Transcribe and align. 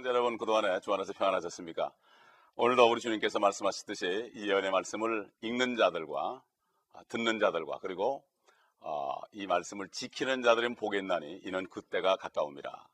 시청자 0.00 0.16
여러분 0.16 0.38
그동안에 0.38 0.80
주 0.80 0.94
안에서 0.94 1.12
평안하셨습니까? 1.12 1.92
오늘도 2.56 2.90
우리 2.90 3.02
주님께서 3.02 3.38
말씀하셨듯이 3.38 4.32
이 4.34 4.48
예언의 4.48 4.70
말씀을 4.70 5.30
읽는 5.42 5.76
자들과 5.76 6.42
아, 6.94 7.02
듣는 7.10 7.38
자들과 7.38 7.80
그리고 7.82 8.24
어, 8.80 9.20
이 9.32 9.46
말씀을 9.46 9.90
지키는 9.90 10.40
자들은 10.42 10.76
보겠나니 10.76 11.42
이는 11.44 11.68
그때가 11.68 12.16
가까웁니다. 12.16 12.88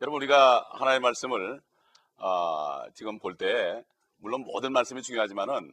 여러분 0.00 0.22
우리가 0.22 0.70
하나님의 0.72 1.00
말씀을 1.00 1.60
어, 2.16 2.90
지금 2.94 3.18
볼 3.18 3.36
때 3.36 3.84
물론 4.16 4.40
모든 4.40 4.72
말씀이 4.72 5.02
중요하지만은 5.02 5.70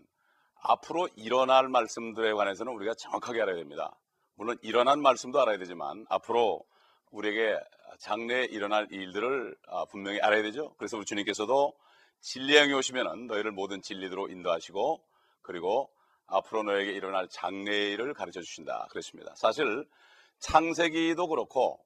앞으로 0.61 1.07
일어날 1.15 1.69
말씀들에 1.69 2.33
관해서는 2.33 2.73
우리가 2.73 2.95
정확하게 2.95 3.43
알아야 3.43 3.55
됩니다. 3.55 3.97
물론 4.33 4.57
일어난 4.61 5.01
말씀도 5.01 5.39
알아야 5.39 5.57
되지만 5.57 6.05
앞으로 6.09 6.65
우리에게 7.15 7.57
장래에 7.99 8.45
일어날 8.45 8.87
일들을 8.91 9.55
아, 9.67 9.85
분명히 9.85 10.19
알아야 10.19 10.41
되죠. 10.41 10.75
그래서 10.77 10.97
우리 10.97 11.05
주님께서도 11.05 11.73
진리에 12.19 12.61
행 12.61 12.73
오시면은 12.73 13.27
너희를 13.27 13.51
모든 13.51 13.81
진리로 13.81 14.27
인도하시고 14.29 15.01
그리고 15.41 15.89
앞으로 16.27 16.63
너에게 16.63 16.91
일어날 16.91 17.27
장래의 17.29 17.93
일을 17.93 18.13
가르쳐 18.13 18.41
주신다. 18.41 18.87
그렇습니다. 18.89 19.33
사실 19.35 19.87
창세기도 20.39 21.27
그렇고 21.27 21.79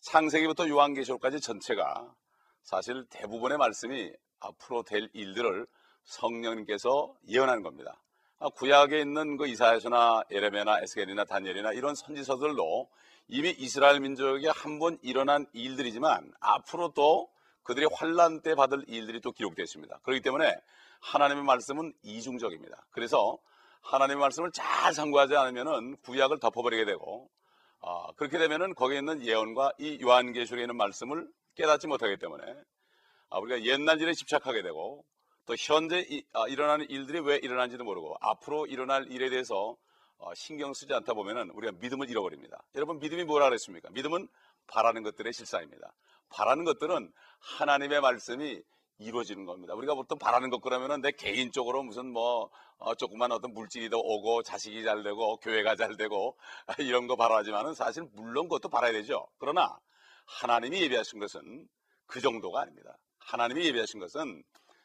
창세기부터 0.00 0.68
요한계시록까지 0.68 1.40
전체가 1.40 2.14
사실 2.62 3.04
대부분의 3.10 3.58
말씀이 3.58 4.12
앞으로 4.38 4.82
될 4.82 5.10
일들을 5.12 5.66
성령님께서 6.04 7.14
예언하는 7.28 7.62
겁니다. 7.62 8.00
아, 8.42 8.48
구약에 8.48 8.98
있는 9.00 9.36
그 9.36 9.46
이사야서나 9.46 10.22
에레메나 10.30 10.80
에스겔이나 10.80 11.24
다니엘이나 11.24 11.72
이런 11.74 11.94
선지서들도 11.94 12.88
이미 13.28 13.50
이스라엘 13.50 14.00
민족에게 14.00 14.48
한 14.48 14.78
번 14.78 14.98
일어난 15.02 15.46
일들이지만 15.52 16.32
앞으로 16.40 16.92
또 16.94 17.28
그들이 17.64 17.86
환란 17.92 18.40
때 18.40 18.54
받을 18.54 18.82
일들이 18.88 19.20
또 19.20 19.30
기록되어 19.30 19.62
있습니다. 19.62 19.98
그렇기 20.02 20.22
때문에 20.22 20.56
하나님의 21.00 21.44
말씀은 21.44 21.92
이중적입니다. 22.02 22.86
그래서 22.92 23.36
하나님의 23.82 24.20
말씀을 24.20 24.50
잘 24.52 24.94
상고하지 24.94 25.36
않으면은 25.36 25.96
구약을 25.98 26.38
덮어버리게 26.40 26.86
되고 26.86 27.28
어, 27.80 28.12
그렇게 28.14 28.38
되면은 28.38 28.74
거기에 28.74 28.98
있는 28.98 29.22
예언과 29.22 29.72
이 29.78 29.98
요한계시록에 30.02 30.62
있는 30.62 30.76
말씀을 30.76 31.28
깨닫지 31.56 31.88
못하기 31.88 32.16
때문에 32.16 32.42
아, 33.28 33.38
우리가 33.38 33.64
옛날 33.64 34.00
일에 34.00 34.14
집착하게 34.14 34.62
되고 34.62 35.04
또 35.46 35.54
현재 35.58 36.04
이, 36.08 36.22
아, 36.32 36.46
일어나는 36.48 36.88
일들이 36.88 37.20
왜 37.20 37.36
일어난지도 37.36 37.84
모르고 37.84 38.16
앞으로 38.20 38.66
일어날 38.66 39.10
일에 39.10 39.30
대해서 39.30 39.76
어, 40.18 40.34
신경 40.34 40.74
쓰지 40.74 40.92
않다 40.92 41.14
보면은 41.14 41.50
우리가 41.50 41.72
믿음을 41.80 42.10
잃어버립니다. 42.10 42.62
여러분 42.74 42.98
믿음이 42.98 43.24
뭐라 43.24 43.46
그랬습니까? 43.46 43.88
믿음은 43.90 44.28
바라는 44.66 45.02
것들의 45.02 45.32
실상입니다. 45.32 45.92
바라는 46.28 46.64
것들은 46.64 47.12
하나님의 47.40 48.00
말씀이 48.00 48.62
이루어지는 48.98 49.46
겁니다. 49.46 49.74
우리가 49.74 49.94
보통 49.94 50.18
바라는 50.18 50.50
것 50.50 50.60
그러면은 50.60 51.00
내 51.00 51.10
개인적으로 51.10 51.82
무슨 51.82 52.12
뭐 52.12 52.50
어, 52.76 52.94
조그만 52.94 53.32
어떤 53.32 53.52
물질이 53.52 53.88
더 53.90 53.98
오고 53.98 54.42
자식이 54.42 54.84
잘 54.84 55.02
되고 55.02 55.36
교회가 55.38 55.76
잘 55.76 55.96
되고 55.96 56.36
이런 56.78 57.06
거 57.06 57.16
바라지만은 57.16 57.74
사실 57.74 58.04
물론 58.12 58.44
그것도 58.44 58.68
바라야 58.68 58.92
되죠. 58.92 59.26
그러나 59.38 59.78
하나님이 60.26 60.82
예비하신 60.82 61.18
것은 61.18 61.66
그 62.06 62.20
정도가 62.20 62.60
아닙니다. 62.60 62.96
하나님이 63.18 63.66
예비하신 63.66 64.00
것은 64.00 64.42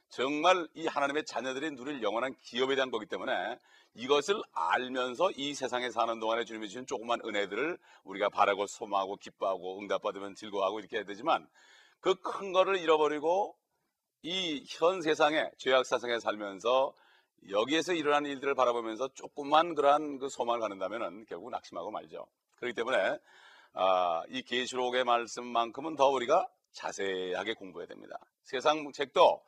정말 0.10 0.68
이 0.76 0.88
하나님의 0.88 1.26
자녀들이 1.26 1.72
누릴 1.72 2.02
영원한 2.02 2.36
기업에 2.42 2.76
대한 2.76 2.92
거기 2.92 3.06
때문에 3.06 3.60
이것을 3.96 4.42
알면서 4.54 5.32
이 5.36 5.54
세상에 5.54 5.90
사는 5.90 6.20
동안에 6.20 6.46
주님이 6.46 6.68
주신 6.68 6.86
조그만 6.86 7.20
은혜들을 7.26 7.78
우리가 8.04 8.30
바라고 8.30 8.66
소망하고 8.68 9.18
기뻐하고 9.18 9.80
응답받으면 9.80 10.36
즐거워하고 10.36 10.80
이렇게 10.80 10.98
해야 10.98 11.06
되지만 11.06 11.48
그 12.02 12.16
큰 12.22 12.52
거를 12.52 12.78
잃어버리고 12.78 13.56
이 14.24 14.66
현 14.70 15.02
세상에 15.02 15.50
죄악 15.58 15.86
사상에 15.86 16.20
살면서 16.20 16.94
여기에서 17.50 17.94
일어나는 17.94 18.32
일들을 18.32 18.56
바라보면서 18.56 19.10
조금만 19.14 19.76
그러한 19.76 20.18
그 20.20 20.30
소망을 20.30 20.60
갖는다면 20.62 21.26
결국 21.28 21.52
낙심하고 21.52 21.92
말죠. 21.92 22.26
그렇기 22.58 22.74
때문에 22.76 23.20
아, 23.74 24.24
이 24.30 24.42
계시록의 24.42 25.04
말씀만큼은 25.04 25.96
더 25.96 26.10
우리가 26.10 26.48
자세하게 26.72 27.54
공부해야 27.54 27.88
됩니다. 27.88 28.18
세상 28.44 28.92
책도 28.92 29.44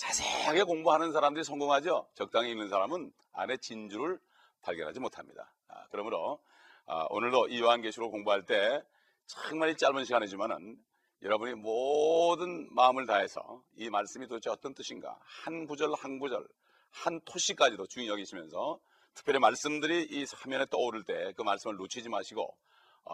자세하게 0.00 0.62
공부하는 0.62 1.12
사람들이 1.12 1.44
성공하죠. 1.44 2.08
적당히 2.14 2.52
읽는 2.52 2.70
사람은 2.70 3.12
안에 3.34 3.58
진주를 3.58 4.18
발견하지 4.62 4.98
못합니다. 4.98 5.52
아, 5.68 5.84
그러므로 5.90 6.40
아, 6.86 7.06
오늘도 7.10 7.48
이 7.48 7.60
요한계시록 7.60 8.10
공부할 8.10 8.46
때 8.46 8.82
정말 9.26 9.76
짧은 9.76 10.06
시간이지만은 10.06 10.78
여러분이 11.22 11.52
모든 11.56 12.74
마음을 12.74 13.04
다해서 13.04 13.62
이 13.76 13.90
말씀이 13.90 14.26
도대체 14.26 14.48
어떤 14.48 14.72
뜻인가 14.72 15.18
한 15.44 15.66
구절 15.66 15.92
한 15.92 16.18
구절 16.18 16.48
한 16.92 17.20
토시까지도 17.26 17.86
중히 17.88 18.08
여기시면서 18.08 18.80
특별히 19.14 19.38
말씀들이 19.38 20.08
이 20.10 20.24
화면에 20.34 20.64
떠오를 20.70 21.04
때 21.04 21.34
그 21.36 21.42
말씀을 21.42 21.76
놓치지 21.76 22.08
마시고 22.08 22.44
어, 22.44 22.56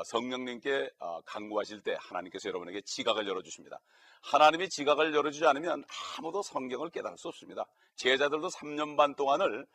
성령님께 0.04 0.90
어, 0.98 1.20
강구하실 1.22 1.82
때 1.82 1.96
하나님께서 1.98 2.48
여러분에게 2.48 2.82
지각을 2.82 3.26
열어주십니다. 3.26 3.80
하나님이 4.22 4.68
지각을 4.68 5.14
열어주지 5.14 5.46
않으면 5.46 5.84
아무도 6.18 6.42
성경을 6.42 6.90
깨달을 6.90 7.16
수 7.16 7.28
없습니다. 7.28 7.64
제자들도 7.96 8.48
3년 8.48 8.96
반 8.96 9.14
동안을 9.14 9.66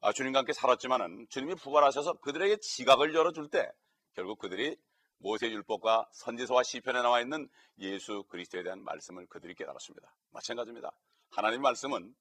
어, 0.00 0.12
주님과 0.12 0.40
함께 0.40 0.52
살았지만은 0.52 1.26
주님이 1.30 1.54
부활하셔서 1.54 2.14
그들에게 2.14 2.58
지각을 2.58 3.14
열어줄 3.14 3.48
때 3.48 3.70
결국 4.14 4.38
그들이 4.38 4.76
모세 5.18 5.48
율법과 5.48 6.08
선지서와 6.12 6.62
시편에 6.62 7.00
나와 7.00 7.20
있는 7.20 7.48
예수 7.78 8.24
그리스도에 8.28 8.62
대한 8.62 8.84
말씀을 8.84 9.26
그들이 9.26 9.54
깨달았습니다. 9.54 10.14
마찬가지입니다. 10.30 10.92
하나님 11.30 11.62
말씀은 11.62 12.14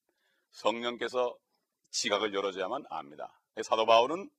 성령께서 0.51 1.35
지각을 1.89 2.33
열어줘야만 2.33 2.85
압니다. 2.89 3.39
사도 3.61 3.85
바울은 3.85 4.29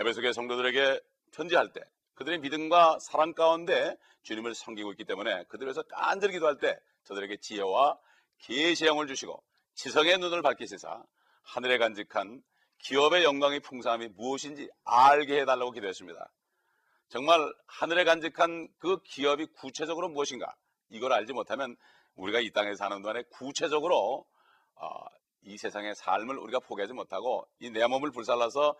에베소계 0.00 0.32
성도들에게 0.32 1.00
편지할 1.32 1.72
때 1.72 1.82
그들의 2.14 2.40
믿음과 2.40 2.98
사랑 3.00 3.32
가운데 3.34 3.96
주님을 4.22 4.54
섬기고 4.54 4.92
있기 4.92 5.04
때문에 5.04 5.44
그들에서 5.44 5.82
깐절히 5.84 6.34
기도할 6.34 6.58
때 6.58 6.78
저들에게 7.04 7.38
지혜와 7.38 7.98
계시의 8.38 8.88
영을 8.88 9.06
주시고 9.06 9.42
지성의 9.74 10.18
눈을 10.18 10.42
밝히시사 10.42 11.02
하늘에 11.42 11.78
간직한 11.78 12.42
기업의 12.78 13.24
영광의 13.24 13.60
풍성함이 13.60 14.08
무엇인지 14.08 14.68
알게 14.84 15.40
해달라고 15.40 15.70
기도했습니다. 15.72 16.32
정말 17.08 17.52
하늘에 17.66 18.04
간직한 18.04 18.68
그 18.78 19.00
기업이 19.02 19.46
구체적으로 19.56 20.08
무엇인가 20.08 20.54
이걸 20.90 21.12
알지 21.12 21.32
못하면 21.32 21.76
우리가 22.14 22.40
이 22.40 22.50
땅에 22.50 22.74
사는 22.74 23.00
동안에 23.00 23.24
구체적으로 23.30 24.26
어, 24.74 25.04
이 25.42 25.56
세상의 25.56 25.94
삶을 25.94 26.38
우리가 26.38 26.60
포기하지 26.60 26.92
못하고 26.92 27.46
이 27.60 27.70
내 27.70 27.86
몸을 27.86 28.10
불살라서 28.12 28.76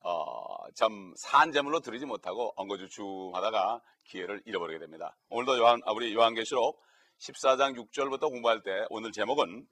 어, 0.00 0.70
참 0.74 1.12
산재물로 1.16 1.80
드리지 1.80 2.06
못하고 2.06 2.52
엉거주춤하다가 2.56 3.80
기회를 4.04 4.42
잃어버리게 4.44 4.78
됩니다. 4.78 5.16
오늘도 5.30 5.58
요한, 5.58 5.80
아, 5.84 5.92
우리 5.92 6.14
요한계시록 6.14 6.80
14장 7.18 7.76
6절부터 7.76 8.30
공부할 8.30 8.62
때 8.62 8.84
오늘 8.90 9.12
제목은 9.12 9.66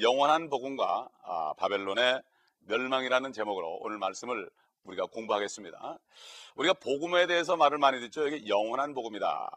영원한 0.00 0.48
복음과 0.48 1.08
아, 1.22 1.54
바벨론의 1.54 2.22
멸망이라는 2.60 3.32
제목으로 3.32 3.78
오늘 3.80 3.98
말씀을 3.98 4.50
우리가 4.84 5.06
공부하겠습니다. 5.06 5.98
우리가 6.56 6.74
복음에 6.74 7.26
대해서 7.26 7.56
말을 7.56 7.78
많이 7.78 8.00
듣죠. 8.00 8.26
이게 8.26 8.46
영원한 8.48 8.94
복음이다. 8.94 9.50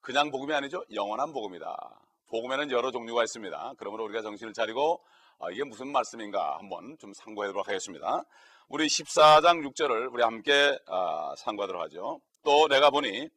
그냥 0.00 0.30
복음이 0.30 0.54
아니죠. 0.54 0.84
영원한 0.94 1.32
복음이다. 1.32 2.00
복음에는 2.28 2.70
여러 2.70 2.90
종류가 2.90 3.24
있습니다. 3.24 3.74
그러므로 3.78 4.04
우리가 4.04 4.22
정신을 4.22 4.52
차리고 4.52 5.02
아, 5.38 5.50
이게 5.50 5.64
무슨 5.64 5.92
말씀인가 5.92 6.58
한번 6.58 6.96
좀 6.98 7.12
상고하도록 7.14 7.66
하겠습니다. 7.66 8.24
우리 8.68 8.86
14장 8.86 9.66
6절을 9.66 10.12
우리 10.12 10.22
함께 10.22 10.78
아, 10.86 11.34
상고하도록 11.38 11.82
하죠. 11.84 12.20
또 12.44 12.68
내가 12.68 12.90
보니 12.90 13.30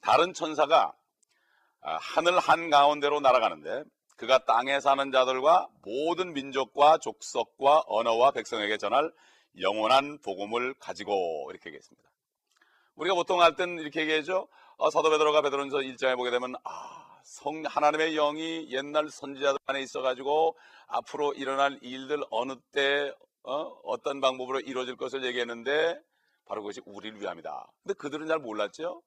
다른 0.00 0.34
천사가 0.34 0.92
아, 1.82 1.98
하늘 2.00 2.38
한 2.40 2.68
가운데로 2.68 3.20
날아가는데 3.20 3.84
그가 4.16 4.44
땅에 4.44 4.80
사는 4.80 5.12
자들과 5.12 5.68
모든 5.82 6.32
민족과 6.32 6.98
족속과 6.98 7.84
언어와 7.86 8.32
백성에게 8.32 8.76
전할 8.76 9.12
영원한 9.60 10.18
복음을 10.20 10.74
가지고 10.74 11.48
이렇게 11.50 11.70
얘기했습니다. 11.70 12.08
우리가 12.96 13.14
보통 13.14 13.40
할 13.40 13.54
땐 13.54 13.78
이렇게 13.78 14.00
얘기하죠. 14.00 14.48
어, 14.78 14.90
사도 14.90 15.10
베드로가 15.10 15.42
베드로전서 15.42 15.78
1장에 15.78 16.16
보게 16.16 16.32
되면 16.32 16.54
아, 16.64 17.20
성 17.22 17.62
하나님의 17.64 18.14
영이 18.16 18.72
옛날 18.72 19.08
선지자들 19.08 19.60
안에 19.66 19.80
있어 19.82 20.02
가지고 20.02 20.58
앞으로 20.88 21.34
일어날 21.34 21.78
일들 21.82 22.24
어느 22.30 22.56
때 22.72 23.12
어? 23.44 23.96
떤 24.02 24.20
방법으로 24.20 24.60
이루어질 24.60 24.96
것을 24.96 25.24
얘기했는데 25.24 26.00
바로 26.44 26.62
그것이 26.62 26.80
우리를 26.84 27.20
위함이다. 27.20 27.66
근데 27.82 27.94
그들은 27.94 28.26
잘 28.26 28.38
몰랐죠. 28.38 29.02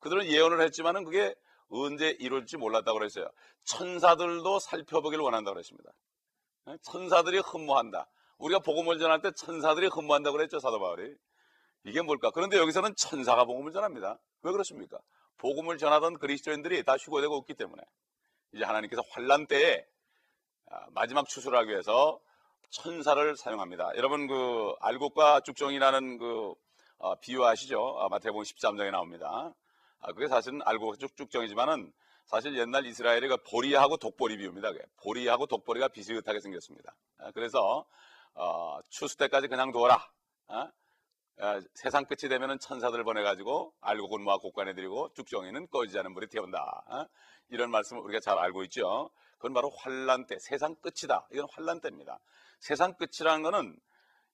그들은 0.00 0.26
예언을 0.26 0.60
했지만은 0.62 1.04
그게 1.04 1.34
언제 1.68 2.10
이룰지 2.20 2.56
몰랐다고 2.56 2.98
그랬어요. 2.98 3.28
천사들도 3.64 4.58
살펴보기를 4.60 5.22
원한다고 5.22 5.54
그랬습니다. 5.54 5.90
어? 6.66 6.76
천사들이 6.82 7.38
흠모한다. 7.38 8.08
우리가 8.38 8.60
복음을 8.60 8.98
전할 8.98 9.20
때 9.20 9.30
천사들이 9.32 9.88
흠모한다고 9.88 10.36
그랬죠, 10.36 10.58
사도 10.60 10.78
바울이. 10.78 11.14
이게 11.84 12.02
뭘까? 12.02 12.30
그런데 12.30 12.58
여기서는 12.58 12.94
천사가 12.96 13.44
복음을 13.44 13.72
전합니다. 13.72 14.18
왜 14.42 14.52
그렇습니까? 14.52 14.98
복음을 15.38 15.78
전하던 15.78 16.18
그리스도인들이 16.18 16.82
다 16.84 16.96
휴거되고 16.96 17.34
없기 17.34 17.54
때문에 17.54 17.82
이제 18.52 18.64
하나님께서 18.64 19.02
환란 19.10 19.46
때에 19.46 19.86
아, 20.68 20.86
마지막 20.90 21.28
추수를 21.28 21.58
하기 21.58 21.70
위해서 21.70 22.20
천사를 22.70 23.36
사용합니다. 23.36 23.92
여러분 23.96 24.26
그 24.26 24.74
알곡과 24.80 25.40
쭉정이라는 25.40 26.18
그 26.18 26.54
어, 26.98 27.14
비유하시죠? 27.16 27.98
아, 28.00 28.08
마태복음 28.08 28.42
13장에 28.42 28.90
나옵니다. 28.90 29.52
아, 30.00 30.12
그게 30.12 30.28
사실은 30.28 30.60
알곡 30.64 30.98
쭉쭉정이지만은 30.98 31.92
사실 32.24 32.58
옛날 32.58 32.86
이스라엘의 32.86 33.28
그 33.28 33.36
보리하고 33.50 33.96
독보리 33.96 34.36
비유입니다. 34.38 34.70
보리하고 35.02 35.46
독보리가 35.46 35.88
비슷하게 35.88 36.40
생겼습니다. 36.40 36.94
아, 37.18 37.30
그래서 37.32 37.86
어, 38.34 38.80
추수 38.90 39.16
때까지 39.16 39.48
그냥 39.48 39.72
두어라. 39.72 40.08
어? 40.48 40.68
어, 41.38 41.60
세상 41.74 42.06
끝이 42.06 42.28
되면은 42.30 42.58
천사들 42.58 43.04
보내가지고 43.04 43.74
알곡은 43.80 44.22
모아 44.22 44.38
곡간해드리고 44.38 45.12
쭉정이는 45.14 45.68
꺼지지 45.68 45.98
않은 45.98 46.14
불이 46.14 46.28
태운다. 46.28 46.58
어? 46.58 47.06
이런 47.50 47.70
말씀을 47.70 48.02
우리가 48.02 48.20
잘 48.20 48.38
알고 48.38 48.64
있죠. 48.64 49.10
그건 49.36 49.54
바로 49.54 49.70
환란 49.70 50.26
때, 50.26 50.38
세상 50.40 50.74
끝이다. 50.76 51.26
이건 51.32 51.46
환란 51.52 51.80
때입니다. 51.80 52.18
세상 52.60 52.94
끝이라는 52.94 53.42
거는 53.42 53.78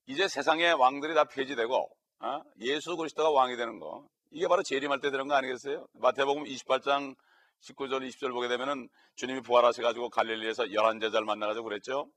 이제 0.07 0.29
세상의 0.29 0.75
왕들이 0.75 1.15
다 1.15 1.25
폐지되고 1.25 1.91
어? 2.21 2.43
예수 2.61 2.97
그리스도가 2.97 3.31
왕이 3.31 3.57
되는 3.57 3.79
거. 3.79 4.07
이게 4.31 4.49
바로 4.49 4.63
재림할 4.63 5.01
때 5.01 5.11
되는 5.11 5.29
거 5.29 5.35
아니겠어요? 5.35 5.87
마태복음 5.95 6.45
28장 6.45 7.15
19절 7.63 8.09
20절 8.09 8.33
보게 8.33 8.49
되면은 8.49 8.89
주님이 9.17 9.41
부활하셔가지고 9.43 10.11
갈릴리에서 10.11 10.73
열한 10.73 11.01
제자를 11.01 11.27
만나가지고 11.27 11.65
그랬죠. 11.65 12.11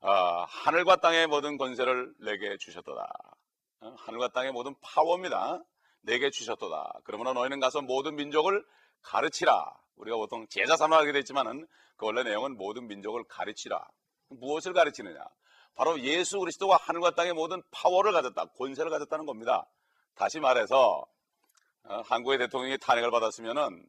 아, 0.00 0.44
하늘과 0.48 0.96
땅의 0.96 1.26
모든 1.26 1.56
권세를 1.56 2.14
내게 2.20 2.56
주셨도다. 2.58 3.12
어? 3.80 3.94
하늘과 3.98 4.28
땅의 4.28 4.52
모든 4.52 4.74
파워입니다. 4.80 5.62
내게 6.02 6.30
주셨도다. 6.30 7.00
그러므로 7.04 7.32
너희는 7.32 7.60
가서 7.60 7.82
모든 7.82 8.16
민족을 8.16 8.64
가르치라. 9.02 9.72
우리가 10.00 10.16
보통 10.16 10.46
제자 10.48 10.76
삼아 10.76 10.96
하게 10.96 11.12
됐지만은 11.12 11.66
그 11.96 12.06
원래 12.06 12.22
내용은 12.22 12.56
모든 12.56 12.86
민족을 12.88 13.24
가르치라. 13.28 13.86
무엇을 14.28 14.72
가르치느냐? 14.72 15.22
바로 15.74 16.00
예수 16.00 16.38
그리스도가 16.38 16.76
하늘과 16.76 17.12
땅의 17.12 17.34
모든 17.34 17.62
파워를 17.70 18.12
가졌다. 18.12 18.46
권세를 18.56 18.90
가졌다는 18.90 19.26
겁니다. 19.26 19.66
다시 20.14 20.40
말해서 20.40 21.04
어, 21.84 22.00
한국의 22.06 22.38
대통령이 22.38 22.78
탄핵을 22.78 23.10
받았으면은 23.10 23.86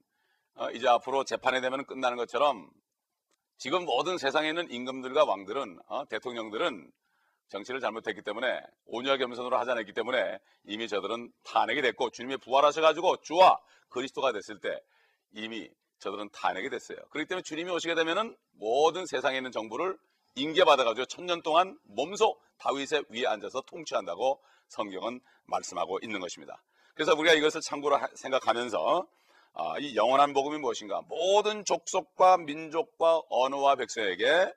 어, 0.55 0.69
이제 0.71 0.87
앞으로 0.87 1.23
재판에 1.23 1.61
되면 1.61 1.85
끝나는 1.85 2.17
것처럼 2.17 2.69
지금 3.57 3.85
모든 3.85 4.17
세상에 4.17 4.49
있는 4.49 4.69
임금들과 4.71 5.25
왕들은 5.25 5.79
어, 5.87 6.05
대통령들은 6.05 6.91
정치를 7.49 7.79
잘못했기 7.81 8.21
때문에 8.21 8.61
온유와 8.85 9.17
겸손으로 9.17 9.57
하지 9.57 9.71
않았기 9.71 9.93
때문에 9.93 10.39
이미 10.65 10.87
저들은 10.87 11.31
탄핵이 11.43 11.81
됐고 11.81 12.09
주님이 12.11 12.37
부활하셔 12.37 12.81
가지고 12.81 13.17
주와 13.17 13.59
그리스도가 13.89 14.31
됐을 14.31 14.59
때 14.59 14.79
이미 15.33 15.69
저들은 16.01 16.29
탄핵이 16.33 16.69
됐어요. 16.69 16.97
그렇기 17.11 17.27
때문에 17.27 17.43
주님이 17.43 17.71
오시게 17.71 17.95
되면은 17.95 18.35
모든 18.53 19.05
세상에 19.05 19.37
있는 19.37 19.51
정부를 19.51 19.97
인계받아가지고 20.35 21.05
천년 21.05 21.41
동안 21.41 21.77
몸소 21.83 22.39
다윗의 22.57 23.05
위에 23.09 23.27
앉아서 23.27 23.61
통치한다고 23.61 24.41
성경은 24.67 25.21
말씀하고 25.45 25.99
있는 26.01 26.19
것입니다. 26.19 26.61
그래서 26.95 27.13
우리가 27.13 27.35
이것을 27.35 27.61
참고로 27.61 27.99
생각하면서 28.15 29.07
아, 29.53 29.75
이 29.79 29.95
영원한 29.95 30.33
복음이 30.33 30.57
무엇인가? 30.59 31.01
모든 31.07 31.65
족속과 31.65 32.37
민족과 32.37 33.21
언어와 33.29 33.75
백성에게 33.75 34.53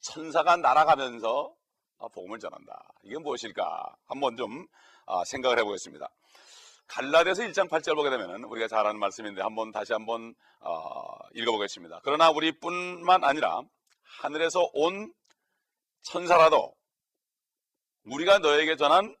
천사가 0.00 0.56
날아가면서 0.56 1.54
아, 1.98 2.08
복음을 2.08 2.38
전한다. 2.38 2.88
이게 3.02 3.18
무엇일까? 3.18 3.96
한번 4.06 4.36
좀 4.36 4.66
아, 5.06 5.24
생각을 5.24 5.58
해보겠습니다. 5.60 6.08
갈라디아서 6.88 7.42
1장 7.42 7.68
8절 7.68 7.94
보게 7.96 8.10
되면 8.10 8.44
우리가 8.44 8.68
잘 8.68 8.86
아는 8.86 8.98
말씀인데 8.98 9.42
한번 9.42 9.72
다시 9.72 9.92
한번 9.92 10.34
어, 10.60 11.18
읽어보겠습니다. 11.34 12.00
그러나 12.04 12.30
우리뿐만 12.30 13.24
아니라 13.24 13.62
하늘에서 14.20 14.70
온 14.72 15.12
천사라도 16.02 16.74
우리가 18.04 18.38
너에게 18.38 18.76
전한 18.76 19.16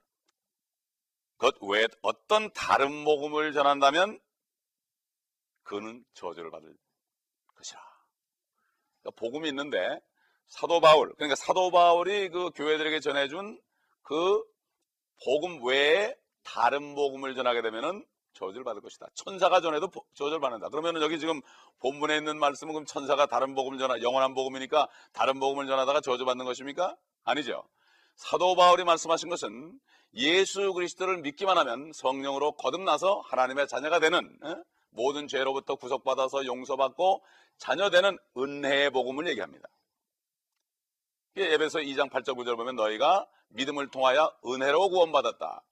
것 1.38 1.54
외에 1.62 1.86
어떤 2.02 2.50
다른 2.52 3.04
복음을 3.04 3.52
전한다면 3.52 4.18
그는 5.64 6.04
저주를 6.14 6.50
받을 6.50 6.74
것이라. 7.56 7.80
그러니까 9.02 9.20
복음이 9.20 9.48
있는데 9.48 9.78
사도 10.46 10.80
바울 10.80 11.12
그러니까 11.14 11.34
사도 11.34 11.70
바울이 11.70 12.28
그 12.28 12.50
교회들에게 12.50 13.00
전해준 13.00 13.60
그 14.02 14.44
복음 15.24 15.64
외에 15.64 16.14
다른 16.46 16.94
복음을 16.94 17.34
전하게 17.34 17.60
되면은 17.62 18.06
저주를 18.34 18.64
받을 18.64 18.80
것이다. 18.80 19.06
천사가 19.14 19.60
전해도 19.60 19.90
저주를 20.14 20.40
받는다. 20.40 20.68
그러면은 20.68 21.02
여기 21.02 21.18
지금 21.18 21.40
본문에 21.80 22.16
있는 22.16 22.38
말씀은 22.38 22.72
그럼 22.72 22.86
천사가 22.86 23.26
다른 23.26 23.54
복음을 23.54 23.78
전하, 23.78 24.00
영원한 24.00 24.34
복음이니까 24.34 24.88
다른 25.12 25.40
복음을 25.40 25.66
전하다가 25.66 26.02
저주받는 26.02 26.44
것입니까? 26.44 26.96
아니죠. 27.24 27.66
사도 28.14 28.54
바울이 28.54 28.84
말씀하신 28.84 29.28
것은 29.28 29.78
예수 30.14 30.72
그리스도를 30.72 31.18
믿기만 31.18 31.58
하면 31.58 31.90
성령으로 31.94 32.52
거듭나서 32.52 33.22
하나님의 33.26 33.68
자녀가 33.68 33.98
되는 33.98 34.38
에? 34.44 34.54
모든 34.90 35.28
죄로부터 35.28 35.74
구속받아서 35.74 36.46
용서받고 36.46 37.24
자녀되는 37.58 38.16
은혜의 38.36 38.90
복음을 38.90 39.26
얘기합니다. 39.28 39.68
예배서 41.36 41.80
2장 41.80 42.10
8절 42.10 42.34
9절 42.34 42.56
보면 42.56 42.76
너희가 42.76 43.26
믿음을 43.48 43.88
통하여 43.88 44.32
은혜로 44.46 44.88
구원받았다. 44.88 45.62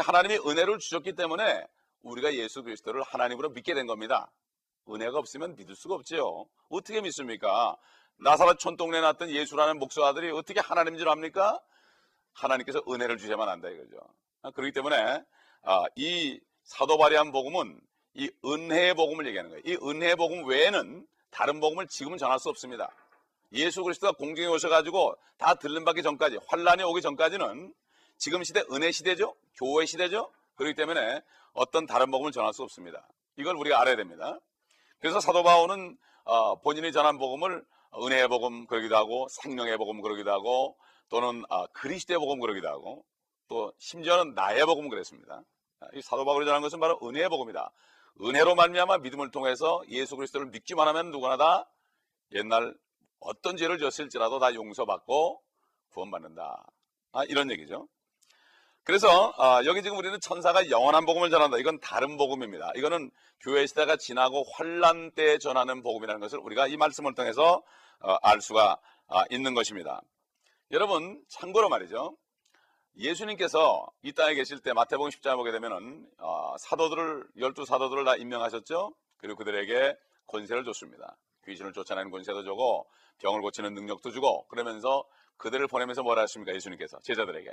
하나님이 0.00 0.38
은혜를 0.46 0.78
주셨기 0.78 1.14
때문에 1.14 1.66
우리가 2.02 2.34
예수 2.34 2.62
그리스도를 2.62 3.02
하나님으로 3.02 3.50
믿게 3.50 3.74
된 3.74 3.86
겁니다. 3.86 4.30
은혜가 4.88 5.18
없으면 5.18 5.56
믿을 5.56 5.74
수가 5.74 5.94
없지요. 5.94 6.46
어떻게 6.68 7.00
믿습니까? 7.00 7.76
나사렛 8.16 8.58
촌동네에 8.58 9.00
났던 9.00 9.30
예수라는 9.30 9.78
목사들이 9.78 10.30
어떻게 10.30 10.60
하나님인 10.60 10.98
줄 10.98 11.08
압니까? 11.08 11.60
하나님께서 12.32 12.82
은혜를 12.88 13.16
주셔야만 13.16 13.48
한다 13.48 13.68
이거죠. 13.68 13.96
아, 14.42 14.50
그렇기 14.50 14.72
때문에 14.72 15.22
아, 15.62 15.84
이 15.96 16.38
사도 16.64 16.98
바리한 16.98 17.32
복음은 17.32 17.80
이 18.14 18.30
은혜의 18.44 18.94
복음을 18.94 19.26
얘기하는 19.26 19.50
거예요. 19.50 19.62
이 19.64 19.78
은혜의 19.82 20.16
복음 20.16 20.46
외에는 20.46 21.06
다른 21.30 21.60
복음을 21.60 21.86
지금은 21.88 22.18
전할 22.18 22.38
수 22.38 22.48
없습니다. 22.48 22.90
예수 23.52 23.82
그리스도가 23.82 24.12
공중에 24.12 24.46
오셔가지고 24.48 25.16
다 25.38 25.54
들림받기 25.54 26.02
전까지 26.02 26.38
환란이 26.46 26.82
오기 26.82 27.02
전까지는 27.02 27.72
지금 28.18 28.42
시대 28.44 28.62
은혜 28.72 28.90
시대죠. 28.90 29.34
교회 29.56 29.86
시대죠. 29.86 30.32
그렇기 30.56 30.74
때문에 30.74 31.22
어떤 31.52 31.86
다른 31.86 32.10
복음을 32.10 32.32
전할 32.32 32.52
수 32.52 32.62
없습니다. 32.62 33.06
이걸 33.36 33.56
우리가 33.56 33.80
알아야 33.80 33.96
됩니다. 33.96 34.38
그래서 35.00 35.20
사도 35.20 35.42
바울은 35.42 35.96
어, 36.24 36.60
본인이 36.60 36.92
전한 36.92 37.18
복음을 37.18 37.64
은혜의 38.02 38.28
복음 38.28 38.66
그러기도 38.66 38.96
하고 38.96 39.28
생명의 39.30 39.76
복음 39.76 40.00
그러기도 40.00 40.30
하고 40.32 40.76
또는 41.08 41.44
어, 41.48 41.66
그리스도의 41.68 42.18
복음 42.18 42.40
그러기도 42.40 42.68
하고 42.68 43.04
또 43.48 43.72
심지어는 43.78 44.34
나의 44.34 44.64
복음 44.64 44.88
그랬습니다. 44.88 45.42
이 45.92 46.02
사도 46.02 46.24
바울이 46.24 46.46
전한 46.46 46.62
것은 46.62 46.80
바로 46.80 46.98
은혜의 47.02 47.28
복음이다. 47.28 47.70
은혜로 48.22 48.54
말미암아 48.54 48.98
믿음을 48.98 49.30
통해서 49.30 49.82
예수 49.88 50.16
그리스도를 50.16 50.46
믿기만 50.48 50.88
하면 50.88 51.10
누구나 51.10 51.36
다 51.36 51.68
옛날 52.32 52.74
어떤 53.20 53.56
죄를 53.56 53.78
졌을지라도 53.78 54.38
다 54.38 54.54
용서받고 54.54 55.42
구원받는다. 55.90 56.66
아, 57.12 57.24
이런 57.24 57.50
얘기죠. 57.50 57.88
그래서 58.84 59.28
어, 59.38 59.64
여기 59.64 59.82
지금 59.82 59.96
우리는 59.96 60.20
천사가 60.20 60.68
영원한 60.68 61.06
복음을 61.06 61.30
전한다. 61.30 61.56
이건 61.56 61.80
다른 61.80 62.18
복음입니다. 62.18 62.70
이거는 62.76 63.10
교회 63.40 63.66
시대가 63.66 63.96
지나고 63.96 64.44
환란 64.52 65.10
때 65.12 65.38
전하는 65.38 65.82
복음이라는 65.82 66.20
것을 66.20 66.38
우리가 66.38 66.66
이 66.66 66.76
말씀을 66.76 67.14
통해서 67.14 67.62
어, 68.00 68.16
알 68.22 68.42
수가 68.42 68.78
어, 69.06 69.22
있는 69.30 69.54
것입니다. 69.54 70.02
여러분 70.70 71.22
참고로 71.30 71.70
말이죠. 71.70 72.14
예수님께서 72.98 73.86
이 74.02 74.12
땅에 74.12 74.34
계실 74.34 74.60
때 74.60 74.74
마태복음 74.74 75.10
10장에 75.10 75.34
보게 75.36 75.50
되면은 75.50 76.06
어, 76.18 76.54
사도들을 76.58 77.26
열두 77.38 77.64
사도들을 77.64 78.04
다 78.04 78.16
임명하셨죠. 78.16 78.94
그리고 79.16 79.38
그들에게 79.38 79.96
권세를 80.26 80.62
줬습니다. 80.64 81.16
귀신을 81.46 81.72
쫓아내는 81.72 82.10
권세도 82.10 82.44
주고 82.44 82.86
병을 83.20 83.40
고치는 83.40 83.72
능력도 83.72 84.10
주고 84.10 84.46
그러면서 84.48 85.04
그들을 85.38 85.66
보내면서 85.68 86.02
뭐라 86.02 86.22
하십니까? 86.22 86.54
예수님께서 86.54 86.98
제자들에게 87.02 87.50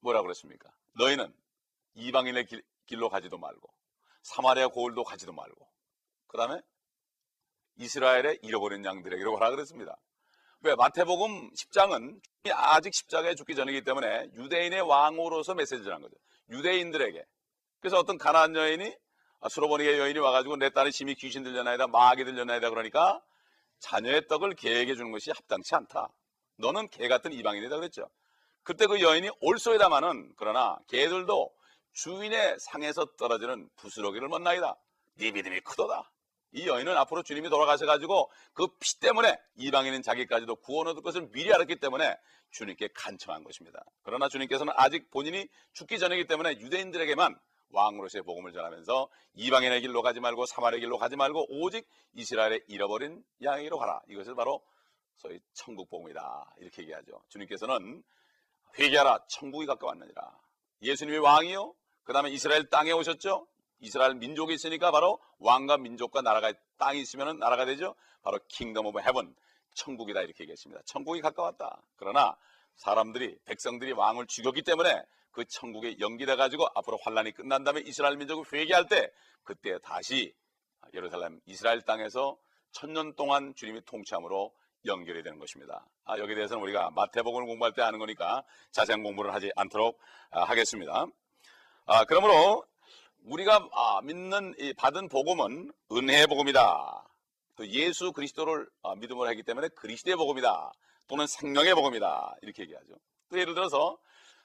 뭐라 0.00 0.22
그랬습니까? 0.22 0.70
너희는 0.94 1.32
이방인의 1.94 2.46
길, 2.46 2.62
길로 2.86 3.08
가지도 3.08 3.38
말고 3.38 3.68
사마리아 4.22 4.68
고을도 4.68 5.04
가지도 5.04 5.32
말고 5.32 5.68
그 6.26 6.36
다음에 6.36 6.60
이스라엘의 7.76 8.40
잃어버린 8.42 8.84
양들에게 8.84 9.24
뭐라 9.24 9.50
그랬습니다. 9.50 9.96
왜 10.60 10.74
마태복음 10.74 11.52
10장은 11.52 12.20
아직 12.52 12.92
십자가에 12.92 13.34
죽기 13.34 13.54
전이기 13.54 13.82
때문에 13.82 14.30
유대인의 14.34 14.80
왕으로서 14.82 15.54
메시지를 15.54 15.94
한 15.94 16.02
거죠. 16.02 16.16
유대인들에게. 16.50 17.24
그래서 17.80 17.98
어떤 17.98 18.18
가나안 18.18 18.56
여인이 18.56 18.96
아, 19.40 19.48
수로보니의 19.48 19.98
여인이 19.98 20.18
와가지고 20.18 20.56
내 20.56 20.70
딸이 20.70 20.90
심히 20.90 21.14
귀신 21.14 21.44
들려나이다 21.44 21.86
마귀 21.86 22.24
들려나이다 22.24 22.70
그러니까 22.70 23.22
자녀의 23.78 24.26
떡을 24.26 24.54
개에게 24.54 24.96
주는 24.96 25.12
것이 25.12 25.30
합당치 25.30 25.76
않다. 25.76 26.08
너는 26.56 26.88
개 26.88 27.06
같은 27.06 27.32
이방인이다 27.32 27.76
그랬죠. 27.76 28.10
그때 28.68 28.86
그 28.86 29.00
여인이 29.00 29.30
올소이다마는 29.40 30.34
그러나 30.36 30.78
개들도 30.88 31.50
주인의 31.94 32.58
상에서 32.60 33.06
떨어지는 33.16 33.66
부스러기를 33.76 34.28
못나이다. 34.28 34.76
네 35.14 35.30
믿음이 35.30 35.60
크도다. 35.60 36.12
이 36.52 36.68
여인은 36.68 36.94
앞으로 36.98 37.22
주님이 37.22 37.48
돌아가셔가지고 37.48 38.30
그 38.52 38.66
피 38.78 39.00
때문에 39.00 39.38
이방인인 39.56 40.02
자기까지도 40.02 40.56
구원 40.56 40.86
얻을 40.88 41.00
것을 41.00 41.30
미리 41.30 41.50
알았기 41.50 41.76
때문에 41.76 42.14
주님께 42.50 42.90
간청한 42.94 43.42
것입니다. 43.42 43.82
그러나 44.02 44.28
주님께서는 44.28 44.74
아직 44.76 45.10
본인이 45.10 45.48
죽기 45.72 45.98
전이기 45.98 46.26
때문에 46.26 46.58
유대인들에게만 46.58 47.38
왕으로서의 47.70 48.22
복음을 48.22 48.52
전하면서 48.52 49.08
이방인의 49.32 49.80
길로 49.80 50.02
가지 50.02 50.20
말고 50.20 50.44
사마리아 50.44 50.78
길로 50.78 50.98
가지 50.98 51.16
말고 51.16 51.46
오직 51.48 51.88
이스라엘의 52.12 52.64
잃어버린 52.68 53.24
양의 53.42 53.62
길로 53.64 53.78
가라. 53.78 54.02
이것을 54.08 54.34
바로 54.34 54.62
소위 55.16 55.40
천국 55.54 55.88
복음이다. 55.88 56.54
이렇게 56.58 56.82
얘기하죠. 56.82 57.22
주님께서는 57.28 58.04
회개하라. 58.78 59.26
천국이 59.28 59.66
가까웠느니라. 59.66 60.38
예수님이 60.82 61.18
왕이요. 61.18 61.74
그 62.04 62.12
다음에 62.12 62.30
이스라엘 62.30 62.68
땅에 62.68 62.92
오셨죠. 62.92 63.46
이스라엘 63.80 64.14
민족이 64.14 64.54
있으니까 64.54 64.90
바로 64.90 65.20
왕과 65.38 65.78
민족과 65.78 66.22
나라가 66.22 66.52
땅이 66.78 67.00
있으면 67.00 67.38
나라가 67.38 67.64
되죠. 67.64 67.94
바로 68.22 68.38
Kingdom 68.48 68.86
of 68.86 69.00
Heaven 69.00 69.34
천국이다 69.74 70.22
이렇게 70.22 70.44
얘기했습니다. 70.44 70.82
천국이 70.84 71.20
가까웠다. 71.20 71.82
그러나 71.96 72.36
사람들이 72.76 73.38
백성들이 73.44 73.92
왕을 73.92 74.26
죽였기 74.26 74.62
때문에 74.62 75.02
그 75.30 75.44
천국이 75.44 75.98
연기돼 76.00 76.36
가지고 76.36 76.66
앞으로 76.74 76.98
환란이 77.02 77.32
끝난 77.32 77.62
다음에 77.62 77.80
이스라엘 77.80 78.16
민족이 78.16 78.48
회개할 78.52 78.88
때 78.88 79.12
그때 79.44 79.78
다시 79.78 80.34
예루살렘 80.94 81.40
이스라엘 81.46 81.82
땅에서 81.82 82.36
천년 82.72 83.14
동안 83.14 83.54
주님이 83.54 83.82
통치함으로 83.84 84.52
연결이 84.88 85.22
되는 85.22 85.38
것입니다. 85.38 85.86
아, 86.04 86.18
여기에 86.18 86.34
대해서는 86.34 86.62
우리가 86.62 86.90
마태복음을 86.90 87.46
공부할 87.46 87.72
때 87.72 87.82
아는 87.82 87.98
거니까 87.98 88.42
자세한 88.72 89.02
공부를 89.02 89.32
하지 89.32 89.50
않도록 89.56 89.98
아, 90.30 90.44
하겠습니다. 90.44 91.06
아, 91.86 92.04
그러므로 92.04 92.64
우리가 93.24 93.68
아, 93.72 94.00
믿는 94.02 94.54
받은 94.76 95.08
복음은 95.08 95.72
은혜의 95.92 96.26
복음이다. 96.26 97.04
또 97.56 97.66
예수 97.68 98.12
그리스도를 98.12 98.68
아, 98.82 98.94
믿음을 98.94 99.26
하기 99.28 99.42
때문에 99.42 99.68
그리스도의 99.68 100.16
복음이다. 100.16 100.72
또는 101.06 101.26
생명의 101.26 101.74
복음이다. 101.74 102.36
이렇게 102.42 102.62
얘기하죠. 102.64 102.94
또 103.30 103.38
예를 103.38 103.54
들어서 103.54 103.98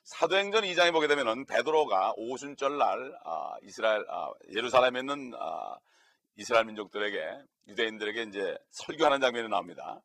사도행전 0.03 0.63
2장에 0.63 0.91
보게 0.91 1.07
되면은 1.07 1.45
베드로가 1.45 2.13
오순절 2.17 2.77
날 2.77 3.13
아, 3.23 3.55
이스라엘 3.63 4.05
예루살렘에 4.53 4.99
있는 4.99 5.31
이스라엘 6.35 6.65
민족들에게 6.65 7.43
유대인들에게 7.67 8.23
이제 8.23 8.57
설교하는 8.71 9.21
장면이 9.21 9.49
나옵니다. 9.49 10.01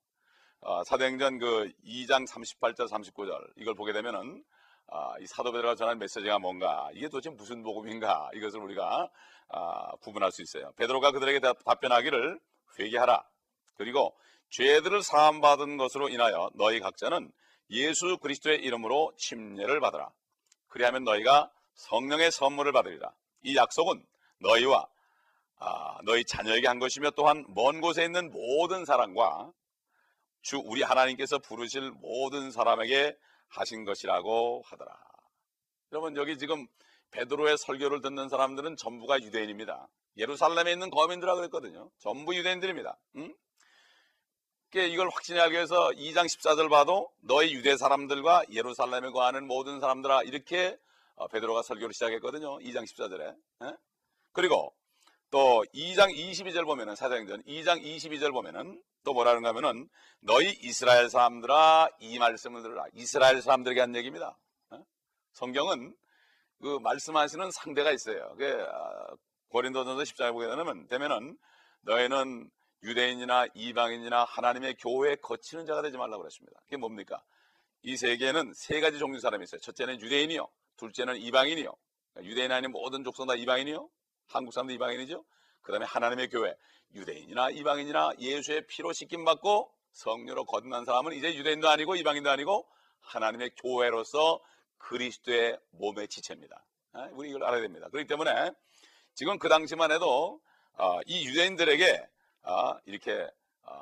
사도행전 0.86 1.38
그 1.38 1.72
2장 1.84 2.28
38절 2.28 2.88
39절 2.88 3.52
이걸 3.56 3.74
보게 3.74 3.92
되면은 3.92 4.44
아, 4.90 5.14
이 5.20 5.26
사도 5.26 5.52
베드로가 5.52 5.74
전한 5.74 5.98
메시지가 5.98 6.38
뭔가 6.38 6.88
이게 6.94 7.08
도대체 7.08 7.30
무슨 7.30 7.62
복음인가 7.62 8.30
이것을 8.34 8.60
우리가 8.60 9.08
아, 9.50 9.90
구분할 10.00 10.32
수 10.32 10.42
있어요. 10.42 10.72
베드로가 10.76 11.12
그들에게 11.12 11.40
답변하기를 11.64 12.40
회개하라. 12.78 13.22
그리고 13.76 14.16
죄들을 14.50 15.02
사함 15.02 15.40
받은 15.40 15.76
것으로 15.76 16.08
인하여 16.08 16.50
너희 16.54 16.80
각자는 16.80 17.30
예수 17.70 18.16
그리스도의 18.18 18.60
이름으로 18.62 19.12
침례를 19.18 19.80
받으라. 19.80 20.10
그리하면 20.68 21.04
너희가 21.04 21.50
성령의 21.74 22.30
선물을 22.30 22.72
받으리라. 22.72 23.12
이 23.42 23.56
약속은 23.56 24.04
너희와 24.40 24.86
아, 25.60 25.98
너희 26.04 26.24
자녀에게 26.24 26.66
한 26.66 26.78
것이며 26.78 27.10
또한 27.10 27.44
먼 27.48 27.80
곳에 27.80 28.04
있는 28.04 28.30
모든 28.30 28.84
사람과 28.84 29.52
주 30.48 30.62
우리 30.64 30.82
하나님께서 30.82 31.38
부르실 31.38 31.90
모든 32.00 32.50
사람에게 32.50 33.14
하신 33.48 33.84
것이라고 33.84 34.62
하더라. 34.64 34.98
여러분 35.92 36.16
여기 36.16 36.38
지금 36.38 36.66
베드로의 37.10 37.58
설교를 37.58 38.00
듣는 38.00 38.30
사람들은 38.30 38.76
전부가 38.76 39.20
유대인입니다. 39.20 39.88
예루살렘에 40.16 40.72
있는 40.72 40.88
거민들이라 40.88 41.34
그랬거든요. 41.34 41.90
전부 41.98 42.34
유대인들입니다. 42.34 42.98
응? 43.16 43.34
이걸 44.74 45.10
확신히 45.10 45.38
하기 45.38 45.52
위해서 45.52 45.90
2장 45.90 46.24
14절 46.24 46.70
봐도 46.70 47.12
너희 47.20 47.52
유대 47.52 47.76
사람들과 47.76 48.44
예루살렘에 48.50 49.10
거하는 49.10 49.46
모든 49.46 49.80
사람들아 49.80 50.22
이렇게 50.22 50.78
어, 51.16 51.28
베드로가 51.28 51.60
설교를 51.60 51.92
시작했거든요. 51.92 52.56
2장 52.60 52.86
14절에. 52.86 53.36
에? 53.64 53.76
그리고 54.32 54.74
또 55.30 55.64
2장 55.74 56.14
22절 56.14 56.64
보면은 56.64 56.96
사도행전 56.96 57.42
2장 57.42 57.82
22절 57.82 58.32
보면은 58.32 58.82
또 59.04 59.12
뭐라는가 59.12 59.50
하면은 59.50 59.88
너희 60.20 60.50
이스라엘 60.62 61.10
사람들아 61.10 61.88
이 62.00 62.18
말씀을 62.18 62.62
들으라. 62.62 62.86
이스라엘 62.94 63.42
사람들에게 63.42 63.80
한 63.80 63.94
얘기입니다. 63.94 64.38
어? 64.70 64.82
성경은 65.32 65.94
그 66.60 66.78
말씀하시는 66.80 67.50
상대가 67.50 67.92
있어요. 67.92 68.34
그 68.38 68.66
고린도전서 69.48 70.02
10장에 70.02 70.32
보게 70.32 70.46
되면 70.48 70.86
되면은 70.88 71.38
너희는 71.82 72.50
유대인이나 72.82 73.46
이방인이나 73.54 74.24
하나님의 74.24 74.76
교회에 74.76 75.16
거치는 75.16 75.66
자가 75.66 75.82
되지 75.82 75.96
말라고 75.96 76.22
그랬습니다. 76.22 76.60
그게 76.64 76.76
뭡니까? 76.76 77.22
이 77.82 77.96
세계에는 77.96 78.52
세 78.54 78.80
가지 78.80 78.98
종류 78.98 79.20
사람이 79.20 79.44
있어요. 79.44 79.60
첫째는 79.60 80.00
유대인이요. 80.00 80.48
둘째는 80.76 81.16
이방인이요. 81.16 81.74
그러니까 82.12 82.30
유대인 82.30 82.52
아닌 82.52 82.70
모든 82.70 83.04
족속 83.04 83.26
다 83.26 83.34
이방인이요. 83.34 83.88
한국 84.28 84.52
사람도 84.52 84.72
이방인이죠. 84.74 85.24
그 85.62 85.72
다음에 85.72 85.84
하나님의 85.86 86.28
교회, 86.28 86.54
유대인이나 86.94 87.50
이방인이나 87.50 88.12
예수의 88.18 88.66
피로 88.66 88.92
씻김 88.92 89.24
받고 89.24 89.72
성녀로 89.92 90.44
거듭난 90.44 90.84
사람은 90.84 91.12
이제 91.14 91.34
유대인도 91.34 91.68
아니고 91.68 91.96
이방인도 91.96 92.30
아니고 92.30 92.66
하나님의 93.00 93.50
교회로서 93.56 94.40
그리스도의 94.78 95.58
몸의 95.70 96.08
지체입니다. 96.08 96.64
아, 96.92 97.08
우리 97.12 97.30
이걸 97.30 97.44
알아야 97.44 97.60
됩니다. 97.60 97.88
그렇기 97.88 98.06
때문에 98.06 98.52
지금 99.14 99.38
그 99.38 99.48
당시만 99.48 99.90
해도 99.90 100.40
아, 100.76 101.00
이 101.06 101.26
유대인들에게 101.26 102.08
아, 102.42 102.78
이렇게 102.86 103.28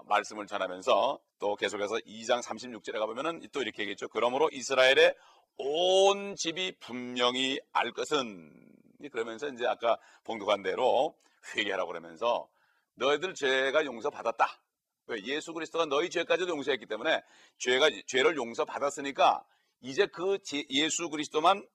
말씀을 0.07 0.47
전하면서 0.47 1.21
또 1.39 1.55
계속해서 1.55 1.97
2장 1.99 2.43
36절에 2.43 2.99
가보면은 2.99 3.47
또 3.53 3.63
이렇게 3.63 3.83
얘기했죠. 3.83 4.09
그러므로 4.09 4.49
이스라엘의 4.53 5.15
온 5.59 6.35
집이 6.35 6.77
분명히 6.81 7.61
알 7.73 7.93
것은 7.93 8.76
그러면서 9.13 9.49
이제 9.49 9.67
아까 9.67 9.99
봉독한 10.25 10.63
대로 10.63 11.17
회개하라고 11.55 11.89
그러면서 11.89 12.49
너희들 12.95 13.35
죄가 13.35 13.85
용서받았다. 13.85 14.61
왜? 15.09 15.23
예수 15.25 15.53
그리스도가 15.53 15.87
너희 15.87 16.11
죄까지도 16.11 16.51
용서했기 16.51 16.87
때문에 16.87 17.23
죄가 17.59 17.89
죄를 18.07 18.37
용서받았으니까 18.37 19.45
이제 19.81 20.07
그 20.07 20.39
예수 20.71 21.09
그리스도만 21.11 21.67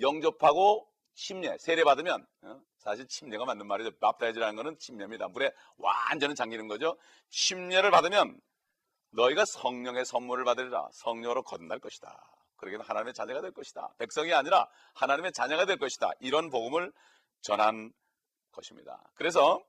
영접하고 0.00 0.90
침례, 1.14 1.56
세례 1.58 1.84
받으면 1.84 2.26
어? 2.42 2.60
사실 2.78 3.06
침례가 3.08 3.46
맞는 3.46 3.66
말이죠. 3.66 3.98
밥타이즈라는 3.98 4.56
것은 4.56 4.78
침례입니다. 4.78 5.28
물에 5.28 5.50
완전히 5.78 6.34
잠기는 6.34 6.68
거죠. 6.68 6.98
침례를 7.30 7.90
받으면 7.90 8.38
너희가 9.10 9.44
성령의 9.46 10.04
선물을 10.04 10.44
받으리라. 10.44 10.88
성령으로 10.92 11.42
거듭날 11.42 11.80
것이다. 11.80 12.35
그러기는 12.56 12.84
하나님의 12.84 13.14
자녀가 13.14 13.40
될 13.40 13.52
것이다. 13.52 13.94
백성이 13.98 14.32
아니라 14.32 14.68
하나님의 14.94 15.32
자녀가 15.32 15.64
될 15.66 15.78
것이다. 15.78 16.10
이런 16.20 16.50
복음을 16.50 16.92
전한 17.40 17.92
것입니다. 18.52 19.02
그래서 19.14 19.62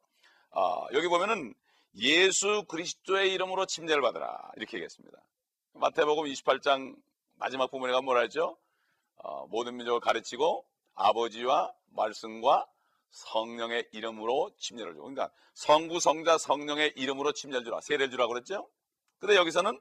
어, 0.51 0.87
여기 0.93 1.07
보면은 1.07 1.53
예수 1.95 2.63
그리스도의 2.67 3.33
이름으로 3.33 3.65
침례를 3.65 4.01
받으라 4.01 4.51
이렇게 4.55 4.77
얘기했습니다. 4.77 5.17
마태복음 5.73 6.25
28장 6.25 6.95
마지막 7.35 7.69
부분에 7.69 7.91
가면 7.91 8.05
뭐라 8.05 8.21
했죠? 8.21 8.57
어, 9.17 9.47
모든 9.47 9.75
민족을 9.77 9.99
가르치고 9.99 10.65
아버지와 10.95 11.73
말씀과 11.89 12.67
성령의 13.09 13.87
이름으로 13.91 14.51
침례를 14.57 14.93
줘. 14.93 14.99
그러니까 15.01 15.31
성부, 15.53 15.99
성자, 15.99 16.37
성령의 16.37 16.93
이름으로 16.95 17.31
침례를 17.31 17.63
주라. 17.63 17.81
세례를 17.81 18.11
주라 18.11 18.27
그랬죠? 18.27 18.69
근데 19.19 19.35
여기서는 19.35 19.79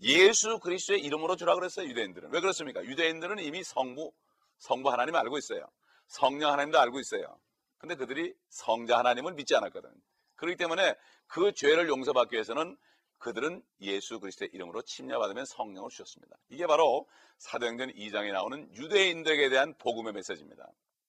예수 0.00 0.58
그리스도의 0.60 1.00
이름으로 1.00 1.36
주라 1.36 1.54
그랬어요. 1.54 1.88
유대인들은. 1.88 2.30
왜 2.32 2.40
그렇습니까? 2.40 2.84
유대인들은 2.84 3.38
이미 3.40 3.64
성부, 3.64 4.12
성부 4.58 4.90
하나님 4.90 5.14
알고 5.14 5.38
있어요. 5.38 5.66
성령 6.06 6.52
하나님도 6.52 6.78
알고 6.78 7.00
있어요. 7.00 7.38
근데 7.78 7.94
그들이 7.94 8.34
성자 8.48 8.98
하나님을 8.98 9.34
믿지 9.34 9.54
않았거든. 9.54 9.90
그렇기 10.36 10.56
때문에 10.56 10.94
그 11.26 11.52
죄를 11.52 11.88
용서받기 11.88 12.34
위해서는 12.34 12.76
그들은 13.18 13.62
예수 13.80 14.20
그리스도의 14.20 14.50
이름으로 14.52 14.82
침례받으면 14.82 15.44
성령을 15.44 15.90
주셨습니다. 15.90 16.36
이게 16.48 16.66
바로 16.66 17.08
사도행전 17.38 17.92
2장에 17.92 18.32
나오는 18.32 18.72
유대인들에 18.74 19.48
대한 19.48 19.74
복음의 19.78 20.12
메시지입니다. 20.12 20.68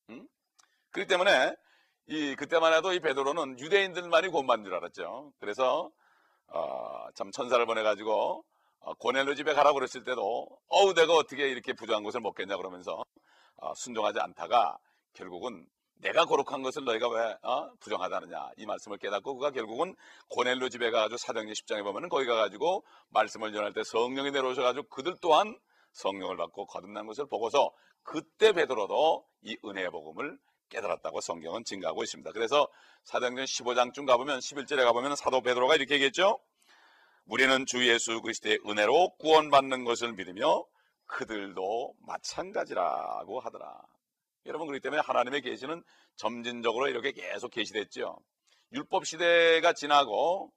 음? 0.09 0.27
그렇기 0.91 1.07
때문에 1.07 1.55
이 2.07 2.35
그때만 2.35 2.73
해도 2.73 2.91
이 2.93 2.99
베드로는 2.99 3.59
유대인들만이 3.59 4.29
구원받는 4.29 4.65
줄 4.65 4.73
알았죠. 4.73 5.33
그래서 5.39 5.91
어, 6.47 7.07
참 7.13 7.31
천사를 7.31 7.63
보내가지고 7.65 8.39
어, 8.39 8.43
고넬로 8.95 9.35
집에 9.35 9.53
가라고 9.53 9.75
그랬을 9.75 10.03
때도 10.03 10.47
어우 10.67 10.93
내가 10.93 11.13
어떻게 11.13 11.49
이렇게 11.49 11.73
부정한 11.73 12.03
것을 12.03 12.21
먹겠냐 12.21 12.57
그러면서 12.57 13.03
어, 13.57 13.73
순종하지 13.75 14.19
않다가 14.19 14.77
결국은 15.13 15.67
내가 15.95 16.25
거룩한 16.25 16.61
것을 16.61 16.85
너희가 16.85 17.09
왜 17.09 17.35
어? 17.43 17.69
부정하다느냐 17.79 18.51
이 18.57 18.65
말씀을 18.65 18.97
깨닫고 18.97 19.35
그가 19.35 19.51
결국은 19.51 19.95
고넬로 20.29 20.69
집에 20.69 20.91
가가지고 20.91 21.17
사도행전 21.17 21.53
10장에 21.53 21.83
보면은 21.83 22.09
거기 22.09 22.25
가가지고 22.25 22.85
말씀을 23.09 23.51
전할 23.51 23.73
때 23.73 23.83
성령이 23.83 24.31
내려오셔가지고 24.31 24.87
그들 24.87 25.15
또한 25.21 25.57
성령을 25.91 26.37
받고 26.37 26.67
거듭난 26.67 27.05
것을 27.05 27.27
보고서 27.27 27.71
그때 28.03 28.53
베드로도 28.53 29.25
이 29.41 29.57
은혜의 29.65 29.89
복음을 29.89 30.37
깨달았다고 30.69 31.19
성경은 31.19 31.65
증가하고 31.65 32.03
있습니다. 32.03 32.31
그래서 32.31 32.67
사도행전 33.03 33.45
15장쯤 33.45 34.05
가보면 34.05 34.39
11절에 34.39 34.83
가보면 34.85 35.15
사도 35.15 35.41
베드로가 35.41 35.75
이렇게 35.75 35.95
얘기했죠. 35.95 36.39
우리는 37.29 37.67
주 37.67 37.87
예수 37.87 38.21
그리스도의 38.23 38.59
은혜로 38.67 39.17
구원받는 39.19 39.83
것을 39.83 40.13
믿으며 40.13 40.65
그들도 41.05 41.93
마찬가지라고 41.99 43.39
하더라. 43.39 43.79
여러분 44.47 44.65
그렇기 44.65 44.81
때문에 44.81 45.03
하나님의 45.05 45.43
계시는 45.43 45.83
점진적으로 46.15 46.87
이렇게 46.87 47.11
계속 47.11 47.51
계시됐죠. 47.51 48.17
율법 48.71 49.05
시대가 49.05 49.73
지나고 49.73 50.51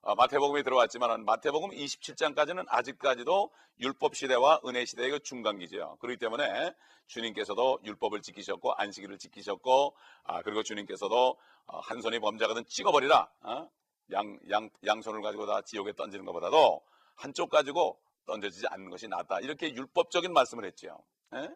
어, 0.00 0.14
마태복음이 0.14 0.62
들어왔지만 0.62 1.26
마태복음 1.26 1.72
27장까지는 1.72 2.64
아직까지도 2.68 3.50
율법 3.80 4.16
시대와 4.16 4.62
은혜 4.64 4.86
시대의 4.86 5.10
그 5.10 5.20
중간기죠. 5.20 5.98
그렇기 6.00 6.18
때문에 6.18 6.72
주님께서도 7.08 7.80
율법을 7.84 8.22
지키셨고 8.22 8.72
안식일을 8.72 9.18
지키셨고 9.18 9.94
아, 10.24 10.40
그리고 10.40 10.62
주님께서도 10.62 11.38
어, 11.66 11.80
한 11.80 12.00
손이 12.00 12.20
범죄가든 12.20 12.64
찍어버리라. 12.68 13.28
어? 13.42 13.68
양, 14.12 14.38
양, 14.50 14.70
양손을 14.84 15.22
가지고 15.22 15.46
다 15.46 15.62
지옥에 15.62 15.92
던지는 15.92 16.24
것보다도 16.24 16.82
한쪽 17.14 17.50
가지고 17.50 17.98
던져지지 18.26 18.66
않는 18.68 18.90
것이 18.90 19.08
낫다. 19.08 19.40
이렇게 19.40 19.72
율법적인 19.72 20.32
말씀을 20.32 20.64
했죠. 20.64 21.02
예? 21.34 21.48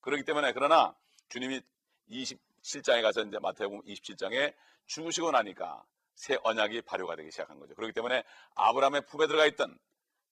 그렇기 0.00 0.24
때문에 0.24 0.52
그러나 0.52 0.94
주님이 1.28 1.60
27장에 2.10 3.02
가서 3.02 3.22
이제 3.22 3.38
마태복음 3.40 3.82
27장에 3.82 4.54
죽으시고 4.86 5.30
나니까 5.30 5.82
새 6.14 6.36
언약이 6.42 6.82
발효가 6.82 7.16
되기 7.16 7.30
시작한 7.30 7.58
거죠. 7.58 7.74
그렇기 7.74 7.92
때문에 7.92 8.24
아브라함의 8.54 9.02
품에 9.06 9.26
들어가 9.26 9.46
있던 9.46 9.78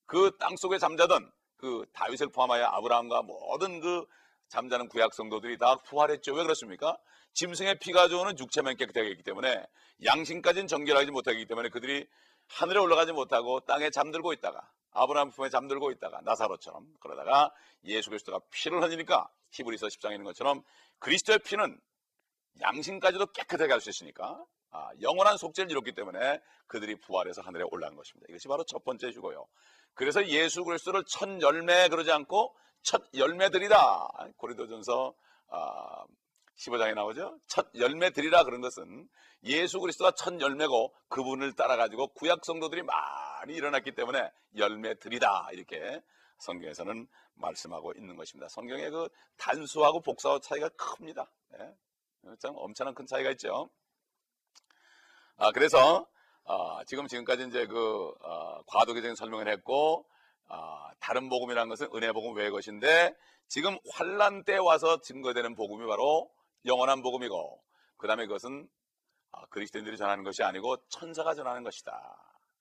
그 0.05 0.37
땅 0.37 0.55
속에 0.57 0.77
잠자던 0.77 1.31
그 1.57 1.85
다윗을 1.93 2.29
포함하여 2.29 2.65
아브라함과 2.65 3.23
모든 3.23 3.79
그 3.79 4.05
잠자는 4.49 4.87
구약 4.87 5.13
성도들이 5.13 5.57
다 5.57 5.77
부활했죠. 5.77 6.33
왜 6.33 6.43
그렇습니까? 6.43 6.97
짐승의 7.33 7.79
피가 7.79 8.07
좋은 8.07 8.37
육체만 8.37 8.77
깨끗하게 8.77 9.09
했기 9.09 9.23
때문에 9.23 9.65
양심까지는 10.05 10.67
정결하지 10.67 11.11
못하기 11.11 11.45
때문에 11.45 11.69
그들이 11.69 12.07
하늘에 12.49 12.79
올라가지 12.79 13.11
못하고 13.11 13.59
땅에 13.61 13.89
잠들고 13.89 14.33
있다가 14.33 14.71
아브라함 14.91 15.31
품에 15.31 15.49
잠들고 15.49 15.91
있다가 15.91 16.21
나사로처럼 16.21 16.87
그러다가 16.99 17.51
예수 17.83 18.09
그리스도가 18.09 18.39
피를 18.51 18.81
흘리니까 18.81 19.29
히브리서 19.51 19.87
10장에 19.87 20.11
있는 20.13 20.23
것처럼 20.23 20.63
그리스도의 20.99 21.39
피는 21.39 21.79
양심까지도 22.61 23.27
깨끗하게 23.27 23.73
할 23.73 23.81
수 23.81 23.89
있으니까 23.89 24.43
아, 24.71 24.89
영원한 25.01 25.37
속죄를 25.37 25.71
이뤘기 25.71 25.93
때문에 25.93 26.41
그들이 26.67 26.95
부활해서 26.99 27.41
하늘에 27.41 27.63
올라간 27.71 27.95
것입니다. 27.95 28.25
이것이 28.29 28.47
바로 28.47 28.63
첫 28.65 28.83
번째 28.83 29.11
주고요. 29.11 29.47
그래서 29.93 30.27
예수 30.27 30.63
그리스도를 30.63 31.03
첫 31.07 31.41
열매 31.41 31.87
그러지 31.89 32.11
않고 32.11 32.55
첫 32.83 33.03
열매들이다. 33.13 34.07
고린도전서 34.37 35.13
아, 35.49 36.05
15장에 36.57 36.93
나오죠. 36.93 37.37
첫 37.47 37.67
열매들이라 37.75 38.43
그런 38.43 38.61
것은 38.61 39.07
예수 39.43 39.79
그리스도가 39.79 40.11
첫 40.11 40.39
열매고 40.39 40.93
그분을 41.09 41.53
따라 41.55 41.77
가지고 41.77 42.07
구약 42.13 42.43
성도들이 42.43 42.83
많이 42.83 43.53
일어났기 43.53 43.93
때문에 43.93 44.31
열매들이다. 44.55 45.49
이렇게 45.51 46.01
성경에서는 46.39 47.07
말씀하고 47.35 47.93
있는 47.93 48.15
것입니다. 48.15 48.47
성경의 48.49 48.89
그 48.89 49.09
단수하고 49.37 50.01
복사와 50.01 50.39
차이가 50.39 50.69
큽니다. 50.69 51.31
네. 51.51 51.73
참 52.39 52.53
엄청난 52.57 52.93
큰 52.95 53.05
차이가 53.05 53.31
있죠. 53.31 53.69
아, 55.37 55.51
그래서 55.51 56.07
아, 56.45 56.83
지금 56.87 57.07
지금까지 57.07 57.47
이제 57.47 57.67
그 57.67 58.13
아, 58.23 58.61
과도기적인 58.67 59.15
설명을 59.15 59.47
했고 59.49 60.07
아, 60.47 60.91
다른 60.99 61.29
복음이라는 61.29 61.69
것은 61.69 61.89
은혜 61.93 62.11
복음 62.11 62.35
외의 62.35 62.51
것인데 62.51 63.15
지금 63.47 63.77
환란 63.91 64.43
때 64.43 64.57
와서 64.57 65.01
증거되는 65.01 65.55
복음이 65.55 65.85
바로 65.87 66.29
영원한 66.65 67.01
복음이고 67.01 67.61
그 67.97 68.07
다음에 68.07 68.25
그것은 68.25 68.67
아, 69.31 69.45
그리스도인들이 69.47 69.97
전하는 69.97 70.23
것이 70.23 70.43
아니고 70.43 70.77
천사가 70.89 71.33
전하는 71.33 71.63
것이다. 71.63 71.91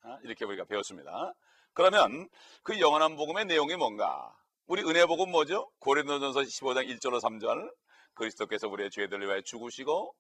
아, 0.03 0.19
이렇게 0.23 0.45
우리가 0.45 0.65
배웠습니다. 0.65 1.35
그러면 1.73 2.29
그 2.63 2.81
영원한 2.81 3.17
복음의 3.17 3.45
내용이 3.45 3.77
뭔가? 3.77 4.35
우리 4.67 4.83
은혜 4.83 5.07
복음 5.07 5.31
뭐죠? 5.31 5.71
고린도전서 5.79 6.41
15장 6.41 6.89
1절로 6.89 7.21
3절 7.21 7.73
그리스도께서 8.15 8.67
우리의 8.69 8.91
죄들을 8.91 9.25
위하여 9.27 9.41
죽으시고 9.43 10.15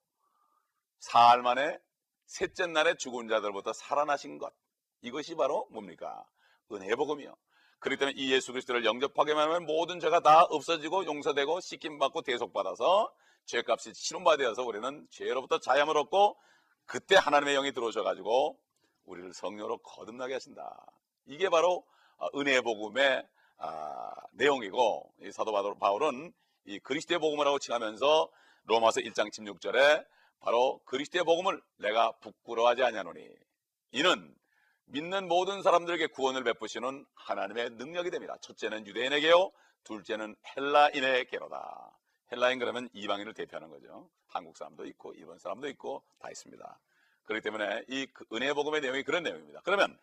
사흘 1.01 1.43
만에 1.43 1.79
셋째 2.27 2.67
날에 2.67 2.95
죽은 2.95 3.29
자들부터 3.29 3.73
살아나신 3.73 4.39
것 4.39 4.53
이것이 5.03 5.35
바로 5.35 5.67
뭡니까? 5.71 6.25
은혜 6.73 6.95
복음이요. 6.95 7.35
그렇기 7.79 7.99
때문에 7.99 8.15
이 8.17 8.33
예수 8.33 8.53
그리스도를 8.53 8.85
영접하게만 8.85 9.49
하면 9.49 9.67
모든 9.67 10.01
죄가 10.01 10.21
다 10.21 10.43
없어지고 10.45 11.05
용서되고 11.07 11.61
씻김받고 11.61 12.23
대속받아서 12.23 13.12
죄값이 13.45 13.93
치료받아서 13.93 14.62
우리는 14.62 15.07
죄로부터 15.11 15.59
자유함을 15.59 15.97
얻고 15.99 16.37
그때 16.85 17.17
하나님의 17.17 17.55
영이 17.55 17.73
들어오셔가지고 17.73 18.59
우리를 19.05 19.33
성령으로 19.33 19.79
거듭나게 19.79 20.35
하신다. 20.35 20.87
이게 21.27 21.49
바로 21.49 21.85
어, 22.19 22.29
은혜 22.37 22.61
복음의 22.61 23.27
아, 23.59 24.12
내용이고 24.33 25.12
이 25.23 25.33
사도 25.33 25.53
바울은 25.79 26.33
이 26.67 26.79
그리스도의 26.81 27.21
복음이라고 27.21 27.59
칭하면서 27.59 28.29
로마서 28.65 29.01
1장 29.01 29.33
16절에 29.33 30.05
바로 30.41 30.81
그리스도의 30.85 31.25
복음을 31.25 31.61
내가 31.77 32.12
부끄러워하지 32.21 32.83
아니하노니 32.83 33.29
이는 33.93 34.35
믿는 34.87 35.29
모든 35.29 35.62
사람들에게 35.62 36.09
구원을 36.09 36.44
베푸시는 36.44 37.07
하나님의 37.14 37.70
능력이 37.70 38.11
됩니다. 38.11 38.37
첫째는 38.40 38.87
유대인에게요, 38.87 39.51
둘째는 39.85 40.37
헬라인에게로다. 40.57 41.99
헬라인 42.33 42.59
그러면 42.59 42.88
이방인을 42.92 43.35
대표하는 43.35 43.70
거죠. 43.70 44.09
한국 44.29 44.57
사람도 44.57 44.87
있고 44.87 45.12
일본 45.14 45.38
사람도 45.38 45.68
있고 45.68 46.03
다 46.18 46.31
있습니다. 46.31 46.81
그렇기 47.25 47.42
때문에 47.42 47.85
이그 47.88 48.25
은혜 48.33 48.53
복음의 48.53 48.81
내용이 48.81 49.03
그런 49.03 49.22
내용입니다. 49.22 49.61
그러면 49.64 49.99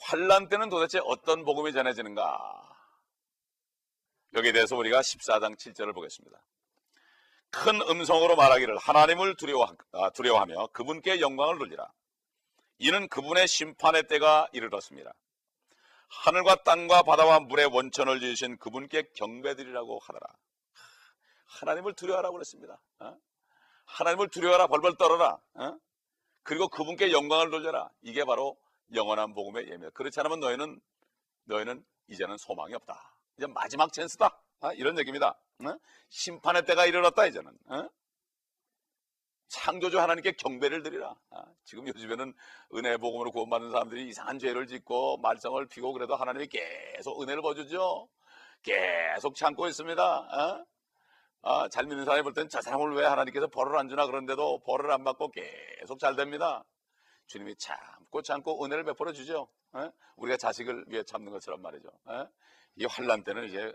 환란 0.00 0.48
때는 0.48 0.68
도대체 0.68 1.00
어떤 1.04 1.44
복음이 1.44 1.72
전해지는가? 1.72 2.76
여기에 4.34 4.52
대해서 4.52 4.76
우리가 4.76 5.00
14장 5.00 5.56
7절을 5.56 5.94
보겠습니다. 5.94 6.40
큰 7.50 7.80
음성으로 7.82 8.36
말하기를 8.36 8.78
하나님을 8.78 9.34
두려워, 9.36 9.66
아, 9.92 10.10
두려워하며 10.10 10.68
그분께 10.68 11.20
영광을 11.20 11.58
돌리라. 11.58 11.92
이는 12.80 13.08
그분의 13.08 13.46
심판의 13.46 14.08
때가 14.08 14.48
이르렀습니다. 14.52 15.12
하늘과 16.08 16.62
땅과 16.64 17.02
바다와 17.02 17.40
물의 17.40 17.66
원천을 17.66 18.20
지으신 18.20 18.56
그분께 18.56 19.10
경배드리라고 19.14 19.98
하더라. 19.98 20.26
하나님을 21.44 21.92
두려워하라고 21.92 22.34
그랬습니다. 22.36 22.80
어? 23.00 23.16
하나님을 23.84 24.28
두려워하라 24.28 24.66
벌벌 24.68 24.96
떨어라. 24.96 25.38
어? 25.54 25.78
그리고 26.42 26.68
그분께 26.68 27.12
영광을 27.12 27.50
돌려라. 27.50 27.90
이게 28.00 28.24
바로 28.24 28.56
영원한 28.94 29.34
복음의 29.34 29.68
예입니다. 29.68 29.90
그렇지 29.90 30.18
않으면 30.20 30.40
너희는 30.40 30.80
너희는 31.44 31.84
이제는 32.08 32.38
소망이 32.38 32.72
없다. 32.74 33.14
이제 33.36 33.46
마지막 33.46 33.92
찬스다. 33.92 34.40
어? 34.62 34.72
이런 34.72 34.98
얘기입니다. 34.98 35.38
어? 35.64 35.74
심판의 36.08 36.64
때가 36.64 36.86
이르렀다 36.86 37.26
이제는. 37.26 37.52
어? 39.50 39.60
창조주 39.60 40.00
하나님께 40.00 40.32
경배를 40.32 40.82
드리라. 40.82 41.14
아, 41.30 41.44
지금 41.64 41.86
요즘에는 41.88 42.32
은혜 42.74 42.96
복음으로 42.96 43.32
구원받는 43.32 43.70
사람들이 43.70 44.08
이상한 44.08 44.38
죄를 44.38 44.66
짓고 44.66 45.18
말썽을 45.18 45.66
피고 45.66 45.92
그래도 45.92 46.14
하나님이 46.14 46.46
계속 46.46 47.20
은혜를 47.20 47.42
보여주죠. 47.42 48.08
계속 48.62 49.34
참고 49.34 49.66
있습니다. 49.66 50.02
어? 50.02 50.66
아, 51.42 51.68
잘 51.68 51.86
믿는 51.86 52.04
사람이 52.04 52.22
볼땐저 52.22 52.60
사람을 52.60 52.94
왜 52.94 53.04
하나님께서 53.06 53.48
벌을 53.48 53.76
안 53.78 53.88
주나 53.88 54.06
그런데도 54.06 54.60
벌을 54.60 54.90
안 54.92 55.04
받고 55.04 55.30
계속 55.30 55.98
잘 55.98 56.14
됩니다. 56.14 56.64
주님이 57.26 57.56
참고 57.56 58.22
참고 58.22 58.64
은혜를 58.64 58.84
베풀어 58.84 59.12
주죠. 59.12 59.48
어? 59.72 59.90
우리가 60.16 60.36
자식을 60.36 60.84
위해 60.88 61.02
참는 61.04 61.32
것처럼 61.32 61.62
말이죠. 61.62 61.88
어? 62.04 62.26
이 62.76 62.84
환란 62.84 63.24
때는 63.24 63.44
이제 63.48 63.72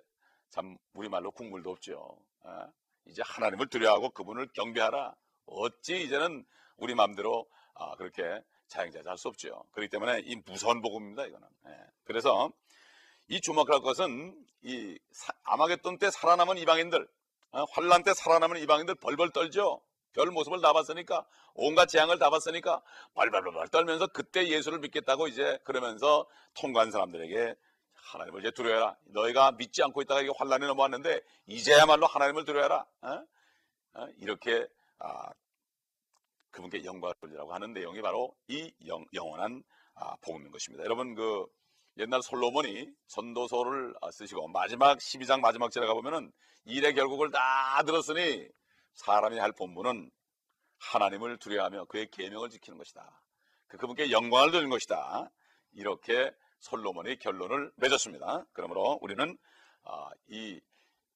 참 0.49 0.77
우리말로 0.93 1.31
국물도 1.31 1.71
없죠. 1.71 2.17
어? 2.43 2.67
이제 3.07 3.21
하나님을 3.25 3.67
두려워하고 3.67 4.11
그분을 4.11 4.47
경배하라. 4.53 5.15
어찌 5.45 6.01
이제는 6.01 6.45
우리 6.77 6.95
마음대로 6.95 7.47
아, 7.73 7.95
그렇게 7.95 8.23
자영자자 8.67 9.09
할 9.09 9.17
수 9.17 9.27
없죠. 9.27 9.63
그렇기 9.71 9.89
때문에 9.89 10.21
이 10.25 10.35
무서운 10.45 10.81
복음입니다. 10.81 11.25
이거는. 11.25 11.47
예. 11.67 11.71
그래서 12.03 12.51
이 13.27 13.39
주목할 13.41 13.81
것은 13.81 14.35
이 14.63 14.97
아마겟돈 15.43 15.99
때 15.99 16.09
살아남은 16.11 16.57
이방인들 16.57 17.07
어, 17.51 17.63
환란 17.71 18.03
때 18.03 18.13
살아남은 18.13 18.57
이방인들 18.61 18.95
벌벌 18.95 19.31
떨죠. 19.31 19.81
별 20.13 20.31
모습을 20.31 20.61
다 20.61 20.73
봤으니까 20.73 21.25
온갖 21.53 21.87
재앙을 21.87 22.17
다 22.19 22.29
봤으니까 22.29 22.81
벌벌벌 23.13 23.67
떨면서 23.69 24.07
그때 24.07 24.47
예수를 24.47 24.79
믿겠다고 24.79 25.27
이제 25.27 25.59
그러면서 25.63 26.25
통과한 26.55 26.91
사람들에게 26.91 27.55
하나님을 27.93 28.41
이제 28.41 28.51
두려워해라. 28.51 28.95
너희가 29.05 29.51
믿지 29.53 29.83
않고 29.83 30.01
있다가 30.03 30.21
이게 30.21 30.31
환란이 30.37 30.65
넘어왔는데 30.67 31.21
이제야말로 31.47 32.07
하나님을 32.07 32.45
두려워해라. 32.45 32.85
어? 33.01 33.23
어? 33.95 34.07
이렇게 34.19 34.67
아, 34.99 35.29
그분께 36.51 36.83
영광을 36.85 37.13
돌리라고 37.21 37.53
하는 37.53 37.73
내용이 37.73 38.01
바로 38.01 38.35
이 38.47 38.73
영, 38.87 39.05
원한 39.19 39.63
아, 39.95 40.15
복음인 40.21 40.51
것입니다. 40.51 40.83
여러분 40.83 41.15
그 41.15 41.45
옛날 41.97 42.21
솔로몬이 42.21 42.89
전도서를 43.07 43.95
쓰시고 44.11 44.47
마지막 44.49 44.97
12장 44.97 45.39
마지막 45.39 45.71
절에 45.71 45.87
가보면은 45.87 46.31
일의 46.65 46.93
결국을 46.93 47.31
다 47.31 47.83
들었으니 47.85 48.47
사람이 48.93 49.37
할 49.37 49.51
본분은 49.51 50.09
하나님을 50.79 51.37
두려워하며 51.37 51.85
그의 51.85 52.09
계명을 52.11 52.49
지키는 52.49 52.77
것이다. 52.77 53.21
그 53.67 53.77
그분께 53.77 54.11
영광을 54.11 54.51
드리는 54.51 54.69
것이다. 54.69 55.31
이렇게 55.73 56.31
솔로몬이 56.59 57.17
결론을 57.17 57.71
맺었습니다. 57.77 58.45
그러므로 58.53 58.99
우리는 59.01 59.37
아, 59.83 60.09
이 60.27 60.59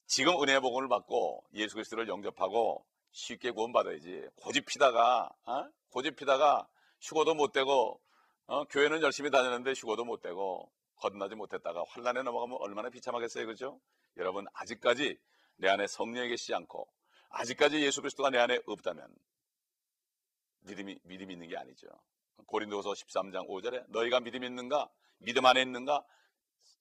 지금 0.05 0.41
은혜의 0.41 0.59
복음을 0.61 0.87
받고 0.87 1.45
예수 1.53 1.75
그리스도를 1.75 2.07
영접하고 2.07 2.85
쉽게 3.11 3.51
구원받아야지 3.51 4.27
고집 4.35 4.65
피다가 4.65 5.29
어? 5.45 5.69
고집 5.89 6.15
피다가 6.15 6.67
휴고도 7.01 7.33
못 7.35 7.51
되고 7.51 7.99
어? 8.45 8.63
교회는 8.65 9.01
열심히 9.01 9.31
다녔는데 9.31 9.73
휴고도 9.73 10.05
못 10.05 10.21
되고 10.21 10.71
거듭나지 10.95 11.35
못했다가 11.35 11.83
환란에 11.87 12.23
넘어가면 12.23 12.57
얼마나 12.59 12.89
비참하겠어요 12.89 13.47
그죠? 13.47 13.79
여러분 14.17 14.45
아직까지 14.53 15.17
내 15.57 15.69
안에 15.69 15.87
성령이 15.87 16.29
계시지 16.29 16.53
않고 16.53 16.87
아직까지 17.29 17.81
예수 17.81 18.01
그리스도가 18.01 18.29
내 18.29 18.39
안에 18.39 18.59
없다면 18.65 19.07
믿음이 20.61 20.99
믿음이 21.03 21.33
있는 21.33 21.47
게 21.47 21.57
아니죠. 21.57 21.87
고린도서 22.45 22.91
13장 22.91 23.47
5절에 23.47 23.85
너희가 23.89 24.19
믿음 24.19 24.43
있는가? 24.43 24.89
믿음 25.19 25.45
안에 25.45 25.61
있는가? 25.61 26.03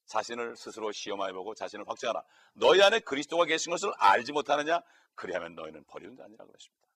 자신을 0.05 0.57
스스로 0.57 0.91
시험해 0.91 1.31
보고 1.33 1.53
자신을 1.53 1.87
확증하라. 1.87 2.23
너희 2.53 2.81
안에 2.81 2.99
그리스도가 2.99 3.45
계신 3.45 3.69
것을 3.71 3.91
알지 3.97 4.31
못하느냐? 4.31 4.81
그리하면 5.15 5.55
너희는 5.55 5.83
버리는 5.85 6.15
자니라 6.15 6.45
그랬습니다. 6.45 6.87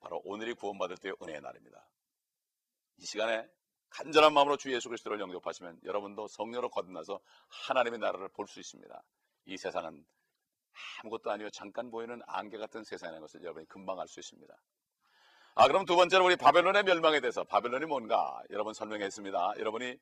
바로 0.00 0.20
오늘이 0.24 0.54
구원받을 0.54 0.96
때의 0.98 1.14
은혜의 1.22 1.40
날입니다. 1.40 1.88
이 2.98 3.06
시간에 3.06 3.48
간절한 3.90 4.34
마음으로 4.34 4.56
주 4.56 4.72
예수 4.72 4.88
그리스도를 4.88 5.20
영접하시면 5.20 5.80
여러분도 5.84 6.28
성령으로 6.28 6.68
거듭나서 6.70 7.20
하나님의 7.48 7.98
나라를 8.00 8.28
볼 8.28 8.46
수 8.46 8.60
있습니다. 8.60 9.02
이 9.46 9.56
세상은 9.56 10.04
아무것도 11.02 11.30
아니요 11.30 11.48
잠깐 11.50 11.90
보이는 11.90 12.20
안개 12.26 12.58
같은 12.58 12.84
세상이라는 12.84 13.20
것을 13.20 13.42
여러분이 13.42 13.66
금방 13.68 13.98
알 14.00 14.08
수 14.08 14.20
있습니다. 14.20 14.54
아 15.54 15.68
그럼 15.68 15.86
두 15.86 15.96
번째로 15.96 16.26
우리 16.26 16.36
바벨론의 16.36 16.82
멸망에 16.82 17.20
대해서 17.20 17.44
바벨론이 17.44 17.86
뭔가 17.86 18.42
여러분 18.50 18.74
설명했습니다. 18.74 19.54
여러분이 19.58 19.98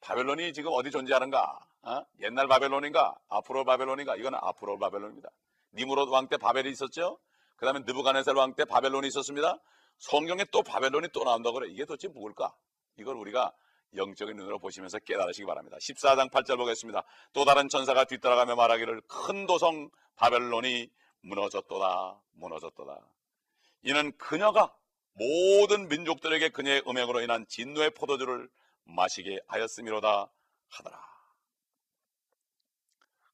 바벨론이 0.00 0.52
지금 0.52 0.70
어디 0.74 0.90
존재하는가? 0.90 1.66
어? 1.82 2.02
옛날 2.20 2.46
바벨론인가? 2.46 3.18
앞으로 3.28 3.64
바벨론인가? 3.64 4.16
이건 4.16 4.34
앞으로 4.34 4.78
바벨론입니다. 4.78 5.30
니무롯 5.74 6.08
왕 6.08 6.28
때 6.28 6.36
바벨이 6.36 6.70
있었죠? 6.70 7.18
그 7.56 7.66
다음에 7.66 7.80
느부갓네살 7.80 8.34
왕 8.36 8.54
때 8.54 8.64
바벨론이 8.64 9.08
있었습니다. 9.08 9.58
성경에 9.98 10.44
또 10.52 10.62
바벨론이 10.62 11.08
또 11.12 11.24
나온다고 11.24 11.58
그래. 11.58 11.70
이게 11.70 11.84
도대체 11.84 12.08
뭘까? 12.08 12.54
이걸 12.96 13.16
우리가 13.16 13.52
영적인 13.96 14.36
눈으로 14.36 14.58
보시면서 14.58 14.98
깨달으시기 15.00 15.46
바랍니다. 15.46 15.76
14장 15.78 16.30
8절 16.30 16.56
보겠습니다. 16.58 17.04
또 17.32 17.44
다른 17.44 17.68
천사가 17.68 18.04
뒤따라가며 18.04 18.54
말하기를 18.56 19.02
큰 19.08 19.46
도성 19.46 19.90
바벨론이 20.16 20.90
무너졌도다 21.22 22.20
무너졌도다. 22.32 23.00
이는 23.82 24.16
그녀가 24.18 24.74
모든 25.14 25.88
민족들에게 25.88 26.50
그녀의 26.50 26.84
음행으로 26.86 27.20
인한 27.22 27.46
진노의 27.48 27.90
포도주를 27.90 28.48
마시게 28.84 29.40
하였음이로다 29.48 30.30
하더라. 30.68 31.08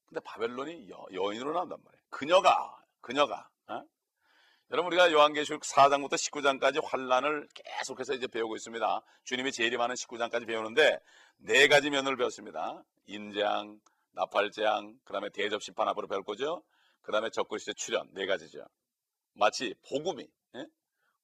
근데 0.07 0.21
바벨론이 0.21 0.89
여, 0.91 1.07
여인으로 1.13 1.53
나온단 1.53 1.79
말이에요. 1.83 2.04
그녀가 2.15 2.81
그녀가 3.01 3.51
어? 3.67 3.83
여러분 4.71 4.93
우리가 4.93 5.11
요한계시록 5.11 5.63
4장부터 5.63 6.13
19장까지 6.13 6.81
환란을 6.85 7.49
계속해서 7.55 8.15
이제 8.15 8.29
배우고 8.29 8.55
있습니다. 8.55 9.03
주님이 9.25 9.51
많은 9.77 9.97
19장까지 9.97 10.47
배우는데 10.47 11.01
네 11.39 11.67
가지 11.67 11.91
면을 11.91 12.17
배웠습니다. 12.17 12.85
인재앙, 13.07 13.81
나팔재앙, 14.13 14.97
그다음에 15.05 15.29
대접 15.31 15.61
심판 15.61 15.89
앞으로 15.89 16.07
배울 16.07 16.23
거죠. 16.23 16.63
그다음에 17.03 17.31
적그리스도 17.31 17.73
출현 17.73 18.09
네 18.13 18.27
가지죠. 18.27 18.65
마치 19.33 19.75
복음이 19.89 20.25
예? 20.55 20.67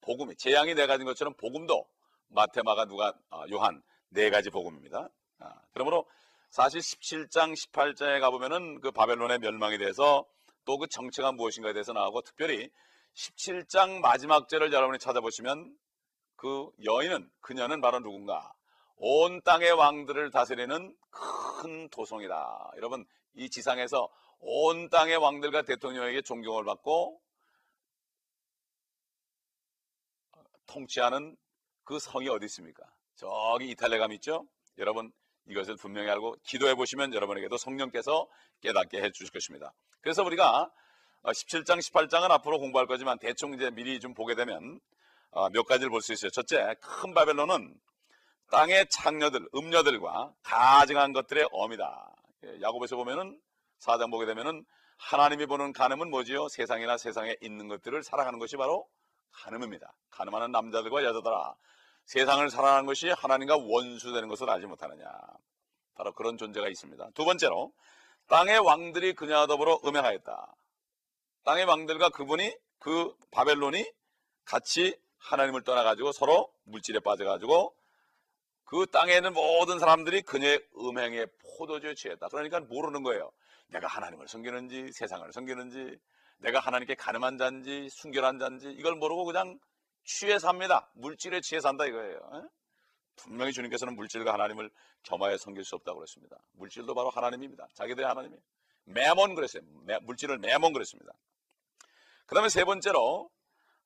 복음이 0.00 0.34
재앙이 0.34 0.74
네 0.74 0.88
가지인 0.88 1.06
것처럼 1.06 1.34
복음도 1.34 1.86
마테마가 2.30 2.86
누가 2.86 3.14
아, 3.30 3.44
요한 3.52 3.80
네 4.08 4.28
가지 4.28 4.50
복음입니다. 4.50 5.08
아, 5.38 5.62
그러므로 5.72 6.08
사실 6.50 6.80
17장 6.80 7.54
18장에 7.54 8.20
가보면은 8.20 8.80
그 8.80 8.90
바벨론의 8.90 9.38
멸망에 9.38 9.78
대해서 9.78 10.26
또 10.64 10.78
그 10.78 10.86
정체가 10.88 11.32
무엇인가에 11.32 11.72
대해서 11.72 11.92
나오고 11.92 12.22
특별히 12.22 12.70
17장 13.14 14.00
마지막 14.00 14.48
절을 14.48 14.72
여러분이 14.72 14.98
찾아보시면 14.98 15.76
그 16.36 16.70
여인은 16.84 17.30
그녀는 17.40 17.80
바로 17.80 18.00
누군가 18.00 18.52
온 18.96 19.42
땅의 19.42 19.72
왕들을 19.72 20.30
다스리는 20.30 20.96
큰 21.10 21.88
도성이다. 21.90 22.72
여러분 22.76 23.06
이 23.34 23.50
지상에서 23.50 24.08
온 24.38 24.88
땅의 24.88 25.16
왕들과 25.16 25.62
대통령에게 25.62 26.22
존경을 26.22 26.64
받고 26.64 27.20
통치하는 30.66 31.36
그 31.84 31.98
성이 31.98 32.28
어디 32.28 32.46
있습니까? 32.46 32.84
저기 33.16 33.70
이탈리아 33.70 33.98
감 33.98 34.12
있죠? 34.12 34.46
여러분 34.78 35.12
이것을 35.48 35.76
분명히 35.76 36.10
알고 36.10 36.36
기도해 36.44 36.74
보시면 36.74 37.14
여러분에게도 37.14 37.56
성령께서 37.56 38.28
깨닫게 38.60 39.02
해 39.02 39.10
주실 39.10 39.32
것입니다. 39.32 39.72
그래서 40.00 40.22
우리가 40.22 40.70
17장, 41.24 41.72
어, 41.72 41.80
18장은 41.80 42.30
앞으로 42.30 42.58
공부할 42.58 42.86
거지만 42.86 43.18
대충 43.18 43.54
이제 43.54 43.70
미리 43.70 44.00
좀 44.00 44.14
보게 44.14 44.34
되면 44.34 44.80
어, 45.32 45.48
몇 45.50 45.64
가지를 45.64 45.90
볼 45.90 46.00
수 46.02 46.12
있어요. 46.12 46.30
첫째, 46.30 46.74
큰 46.80 47.14
바벨론은 47.14 47.74
땅의 48.50 48.86
창녀들, 48.90 49.48
음녀들과 49.54 50.32
가증한 50.42 51.12
것들의 51.12 51.48
어미다. 51.52 52.16
예, 52.44 52.60
야곱에서 52.62 52.96
보면은 52.96 53.40
사장 53.78 54.10
보게 54.10 54.26
되면은 54.26 54.64
하나님이 54.98 55.46
보는 55.46 55.72
가늠은 55.72 56.10
뭐지요? 56.10 56.48
세상이나 56.48 56.98
세상에 56.98 57.36
있는 57.40 57.68
것들을 57.68 58.02
사랑하는 58.02 58.38
것이 58.38 58.56
바로 58.56 58.86
가늠입니다. 59.32 59.94
가늠하는 60.10 60.50
남자들과 60.50 61.04
여자들아 61.04 61.54
세상을 62.10 62.50
사랑하는 62.50 62.86
것이 62.86 63.08
하나님과 63.08 63.56
원수되는 63.56 64.26
것을 64.26 64.50
알지 64.50 64.66
못하느냐. 64.66 65.06
바로 65.94 66.12
그런 66.12 66.36
존재가 66.36 66.68
있습니다. 66.68 67.10
두 67.14 67.24
번째로 67.24 67.72
땅의 68.26 68.58
왕들이 68.58 69.14
그녀와 69.14 69.46
더불어 69.46 69.78
음행하였다. 69.84 70.56
땅의 71.44 71.66
왕들과 71.66 72.08
그분이 72.08 72.52
그 72.80 73.14
바벨론이 73.30 73.88
같이 74.44 75.00
하나님을 75.18 75.62
떠나가지고 75.62 76.10
서로 76.10 76.52
물질에 76.64 76.98
빠져가지고 76.98 77.76
그 78.64 78.86
땅에 78.90 79.14
있는 79.14 79.32
모든 79.32 79.78
사람들이 79.78 80.22
그녀의 80.22 80.66
음행에 80.78 81.26
포도주에 81.58 81.94
취했다. 81.94 82.26
그러니까 82.26 82.58
모르는 82.58 83.04
거예요. 83.04 83.30
내가 83.68 83.86
하나님을 83.86 84.26
섬기는지 84.26 84.90
세상을 84.94 85.32
섬기는지 85.32 85.96
내가 86.38 86.58
하나님께 86.58 86.96
가늠한 86.96 87.38
자인지 87.38 87.88
순결한 87.88 88.40
자인지 88.40 88.72
이걸 88.72 88.96
모르고 88.96 89.26
그냥 89.26 89.60
취해 90.04 90.38
삽니다. 90.38 90.90
물질에 90.94 91.40
취해 91.40 91.60
산다 91.60 91.86
이거예요. 91.86 92.16
에? 92.16 92.42
분명히 93.16 93.52
주님께서는 93.52 93.94
물질과 93.96 94.32
하나님을 94.32 94.70
겸하여 95.02 95.36
섬길 95.36 95.64
수 95.64 95.74
없다고 95.76 95.98
그랬습니다. 95.98 96.36
물질도 96.52 96.94
바로 96.94 97.10
하나님입니다. 97.10 97.68
자기들의 97.74 98.06
하나님이에요. 98.08 98.42
매몬 98.84 99.34
그랬어요. 99.34 99.62
매, 99.84 99.98
물질을 100.00 100.38
매몬 100.38 100.72
그랬습니다. 100.72 101.12
그 102.26 102.34
다음에 102.34 102.48
세 102.48 102.64
번째로 102.64 103.30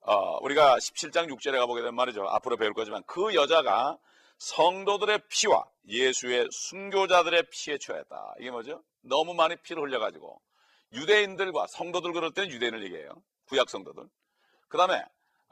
어, 0.01 0.39
우리가 0.43 0.77
17장 0.77 1.31
6절에 1.31 1.59
가보게 1.59 1.81
되면 1.81 1.95
말이죠. 1.95 2.25
앞으로 2.29 2.57
배울 2.57 2.75
거지만 2.75 3.03
그 3.07 3.35
여자가 3.35 3.99
성도들의 4.39 5.21
피와 5.29 5.65
예수의 5.89 6.49
순교자들의 6.51 7.45
피에 7.51 7.79
취했다. 7.79 8.35
이게 8.39 8.51
뭐죠? 8.51 8.83
너무 9.01 9.35
많이 9.35 9.57
피를 9.57 9.83
흘려가지고 9.83 10.41
유대인들과 10.93 11.67
성도들 11.69 12.13
그럴 12.13 12.33
때는 12.33 12.51
유대인을 12.51 12.85
얘기해요. 12.85 13.11
구약 13.47 13.71
성도들. 13.71 14.05
그 14.69 14.77
다음에 14.77 15.03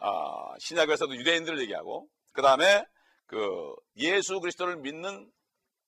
어, 0.02 0.58
신약에서도 0.58 1.14
유대인들을 1.14 1.60
얘기하고 1.60 2.08
그 2.32 2.42
다음에 2.42 2.84
그 3.26 3.74
예수 3.96 4.40
그리스도를 4.40 4.76
믿는 4.76 5.30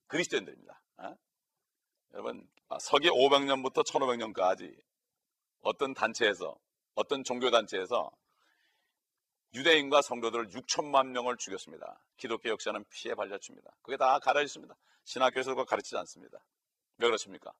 그리스도인들입니다. 0.07 0.81
어? 0.97 1.15
여러분 2.13 2.47
아, 2.69 2.77
서기 2.79 3.09
500년부터 3.09 3.85
1500년까지 3.85 4.73
어떤 5.61 5.93
단체에서 5.93 6.55
어떤 6.93 7.23
종교 7.23 7.51
단체에서 7.51 8.09
유대인과 9.53 10.01
성도들 10.01 10.49
6천만 10.49 11.07
명을 11.07 11.37
죽였습니다. 11.37 11.99
기독교 12.17 12.49
역사는 12.49 12.83
피해 12.89 13.15
발자취입니다. 13.15 13.71
그게 13.81 13.97
다 13.97 14.19
가려 14.19 14.41
있습니다. 14.41 14.73
신학교에서 15.03 15.55
그 15.55 15.65
가르치지 15.65 15.97
않습니다. 15.97 16.39
왜 16.97 17.07
그렇습니까? 17.07 17.51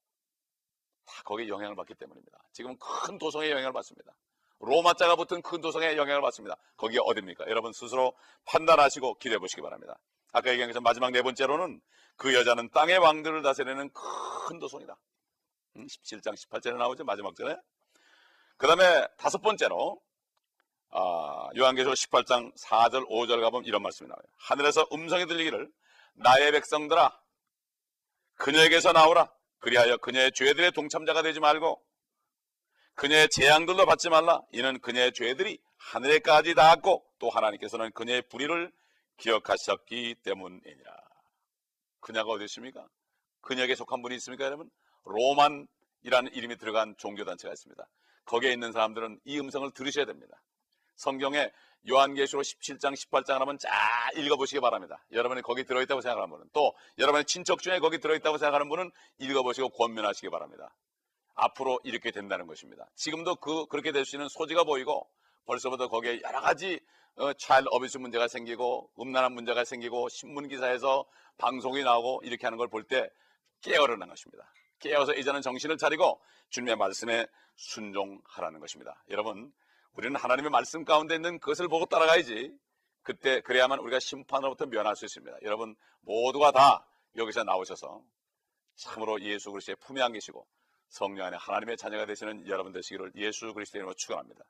다 1.06 1.22
거기에 1.24 1.48
영향을 1.48 1.76
받기 1.76 1.96
때문입니다. 1.96 2.40
지금 2.52 2.76
큰 2.78 3.18
도성에 3.18 3.50
영향을 3.50 3.74
받습니다. 3.74 4.16
로마자가 4.60 5.16
붙은 5.16 5.42
큰 5.42 5.62
도성에 5.62 5.98
영향을 5.98 6.22
받습니다. 6.22 6.56
거기가 6.78 7.04
어딥니까? 7.04 7.46
여러분 7.48 7.74
스스로 7.74 8.14
판단하시고 8.46 9.16
기대해 9.16 9.38
보시기 9.38 9.62
바랍니다. 9.62 9.98
아까 10.34 10.50
얘기한 10.52 10.70
것처럼 10.70 10.84
마지막 10.84 11.12
네 11.12 11.22
번째로는 11.22 11.82
그 12.18 12.34
여자는 12.34 12.70
땅의 12.70 12.98
왕들을 12.98 13.42
다스리는 13.42 13.90
큰 13.92 14.60
도성이다. 14.60 14.98
17장 15.76 16.28
음, 16.28 16.36
18절에 16.36 16.78
나오죠. 16.78 17.04
마지막 17.04 17.36
절에. 17.36 17.56
그 18.58 18.68
다음에 18.68 19.08
다섯 19.18 19.42
번째로 19.42 20.02
아, 20.92 21.50
요한계시록 21.58 21.94
18장 21.96 22.56
4절 22.58 23.10
5절 23.10 23.42
가보면 23.42 23.66
이런 23.66 23.82
말씀이 23.82 24.08
나와요. 24.08 24.24
하늘에서 24.38 24.88
음성이 24.94 25.26
들리기를 25.26 25.70
나의 26.14 26.54
백성들아 26.54 27.12
그녀에게서 28.36 28.94
나오라 28.94 29.30
그리하여 29.60 29.98
그녀의 29.98 30.32
죄들의 30.34 30.72
동참자가 30.72 31.22
되지 31.22 31.40
말고 31.40 31.82
그녀의 32.96 33.28
재앙들도 33.30 33.86
받지 33.86 34.10
말라. 34.10 34.42
이는 34.52 34.80
그녀의 34.80 35.14
죄들이 35.14 35.60
하늘에까지 35.78 36.56
닿았고 36.56 37.06
또 37.20 37.30
하나님께서는 37.30 37.92
그녀의 37.92 38.24
불의를 38.30 38.72
기억하셨기 39.18 40.16
때문이니라. 40.24 41.06
그녀가 42.00 42.32
어디 42.32 42.46
있습니까? 42.46 42.88
그녀에게 43.42 43.76
속한 43.76 44.02
분이 44.02 44.16
있습니까, 44.16 44.46
여러분? 44.46 44.70
로만이라는 45.04 46.34
이름이 46.34 46.58
들어간 46.58 46.96
종교단체가 46.98 47.54
있습니다. 47.54 47.88
거기에 48.26 48.52
있는 48.52 48.72
사람들은 48.72 49.20
이 49.26 49.40
음성을 49.40 49.70
들으셔야 49.72 50.06
됩니다. 50.06 50.42
성경에 50.96 51.52
요한계시록 51.88 52.44
17장, 52.44 52.94
18장을 52.94 53.38
한번 53.38 53.58
잘 53.60 53.72
읽어보시기 54.18 54.60
바랍니다. 54.60 55.04
여러분이 55.12 55.42
거기 55.44 55.64
들어있다고 55.64 56.02
생각하는 56.02 56.30
분은 56.30 56.50
또 56.54 56.74
여러분의 56.98 57.26
친척 57.26 57.62
중에 57.62 57.80
거기 57.80 58.00
들어있다고 58.00 58.38
생각하는 58.38 58.70
분은 58.70 58.92
읽어보시고 59.20 59.70
권면하시기 59.70 60.30
바랍니다. 60.30 60.74
앞으로 61.36 61.80
이렇게 61.84 62.12
된다는 62.12 62.48
것입니다. 62.48 62.88
지금도 62.96 63.36
그 63.36 63.66
그렇게 63.68 63.92
될 63.92 64.06
수 64.06 64.16
있는 64.16 64.28
소지가 64.30 64.64
보이고 64.64 65.08
벌써부터 65.46 65.88
거기에 65.90 66.22
여러 66.24 66.42
가지 66.42 66.80
어, 67.18 67.32
차일 67.34 67.66
어비스 67.72 67.98
문제가 67.98 68.28
생기고 68.28 68.92
음란한 69.00 69.34
문제가 69.34 69.64
생기고 69.64 70.10
신문 70.10 70.48
기사에서 70.48 71.06
방송이 71.38 71.84
나오고 71.84 72.22
이렇게 72.24 72.46
하는 72.48 72.58
걸 72.58 72.68
볼 72.68 72.84
때 72.84 73.10
깨어르는 73.62 74.08
것입니다. 74.08 74.52
깨어서 74.80 75.14
이제는 75.14 75.42
정신을 75.42 75.78
차리고 75.78 76.22
주님의 76.50 76.76
말씀에 76.76 77.26
순종하라는 77.56 78.60
것입니다. 78.60 79.02
여러분, 79.10 79.52
우리는 79.94 80.16
하나님의 80.16 80.52
말씀 80.52 80.84
가운데 80.84 81.16
있는 81.16 81.40
그것을 81.40 81.68
보고 81.70 81.86
따라가야지. 81.86 82.52
그때 83.02 83.40
그래야만 83.42 83.80
우리가 83.80 84.00
심판으로부터 84.00 84.66
면할 84.66 84.96
수 84.96 85.06
있습니다. 85.06 85.38
여러분 85.44 85.76
모두가 86.02 86.52
다 86.52 86.86
여기서 87.16 87.44
나오셔서 87.44 88.04
참으로 88.76 89.22
예수 89.22 89.52
그리스도의 89.52 89.78
품에 89.78 90.02
안기시고 90.02 90.46
성령 90.90 91.28
안에 91.28 91.38
하나님의 91.38 91.78
자녀가 91.78 92.06
되시는 92.06 92.48
여러분 92.48 92.72
되시기를 92.72 93.12
예수 93.16 93.54
그리스도의 93.54 93.80
이름으로 93.80 93.96
축원합니다. 93.96 94.44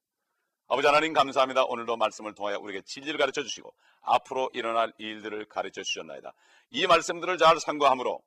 아버지 0.68 0.88
하나님 0.88 1.14
감사합니다. 1.14 1.66
오늘도 1.66 1.96
말씀을 1.98 2.34
통하여 2.34 2.58
우리에게 2.60 2.82
진리를 2.86 3.18
가르쳐 3.20 3.44
주시고 3.44 3.74
앞으로 4.02 4.50
일어날 4.54 4.94
일들을 4.98 5.46
가르쳐 5.46 5.84
주셨나이다. 5.84 6.34
이 6.72 6.88
말씀들을 6.88 7.38
잘 7.38 7.60
상고함으로 7.60 8.22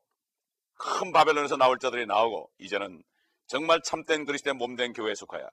큰 0.74 1.12
바벨론에서 1.12 1.56
나올 1.56 1.78
자들이 1.78 2.06
나오고 2.06 2.50
이제는 2.58 3.02
정말 3.46 3.80
참된 3.82 4.24
그리스도의 4.24 4.54
몸된 4.54 4.92
교회에 4.92 5.14
속하여 5.14 5.48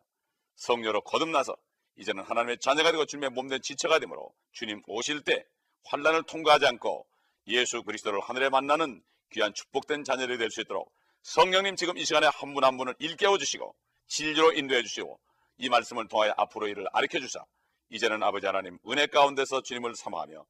성녀로 0.56 1.02
거듭나서 1.02 1.56
이제는 1.98 2.24
하나님의 2.24 2.60
자녀가 2.60 2.92
되고 2.92 3.06
주님의 3.06 3.32
몸된 3.32 3.62
지체가 3.62 4.00
되므로 4.00 4.34
주님 4.52 4.84
오실 4.88 5.24
때 5.24 5.46
환란을 5.86 6.24
통과하지 6.24 6.68
않고 6.68 7.08
예수 7.48 7.84
그리스도를 7.84 8.20
하늘에 8.22 8.50
만나는 8.50 9.02
귀한 9.32 9.54
축복된 9.54 10.04
자녀들이 10.04 10.38
될 10.38 10.52
수 10.52 10.62
있도록 10.62 10.92
성령님 11.26 11.76
지금 11.76 11.98
이 11.98 12.06
시간에 12.06 12.28
한 12.28 12.54
분 12.54 12.64
한 12.64 12.78
분을 12.78 12.94
일깨워 13.00 13.38
주시고 13.40 13.76
진리로 14.08 14.52
인도해 14.54 14.84
주시고 14.84 15.20
이 15.58 15.70
말씀을 15.70 16.08
통하여 16.08 16.34
앞으로 16.38 16.68
일을 16.68 16.86
아르켜 16.94 17.20
주사 17.20 17.44
이제는 17.90 18.22
아버지 18.22 18.46
하나님 18.46 18.78
은혜 18.88 19.08
가운데서 19.08 19.62
주님을 19.64 19.96
사모하며 19.96 20.46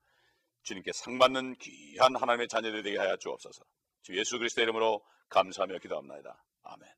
주님께 0.63 0.91
상받는 0.93 1.55
귀한 1.61 2.15
하나님의 2.15 2.47
자녀들이 2.49 2.83
되게 2.83 2.97
하여 2.97 3.15
주옵소서. 3.17 3.63
주 4.01 4.17
예수 4.17 4.37
그리스도 4.37 4.61
이름으로 4.63 5.01
감사하며 5.29 5.77
기도합나이다. 5.79 6.43
아멘 6.63 6.89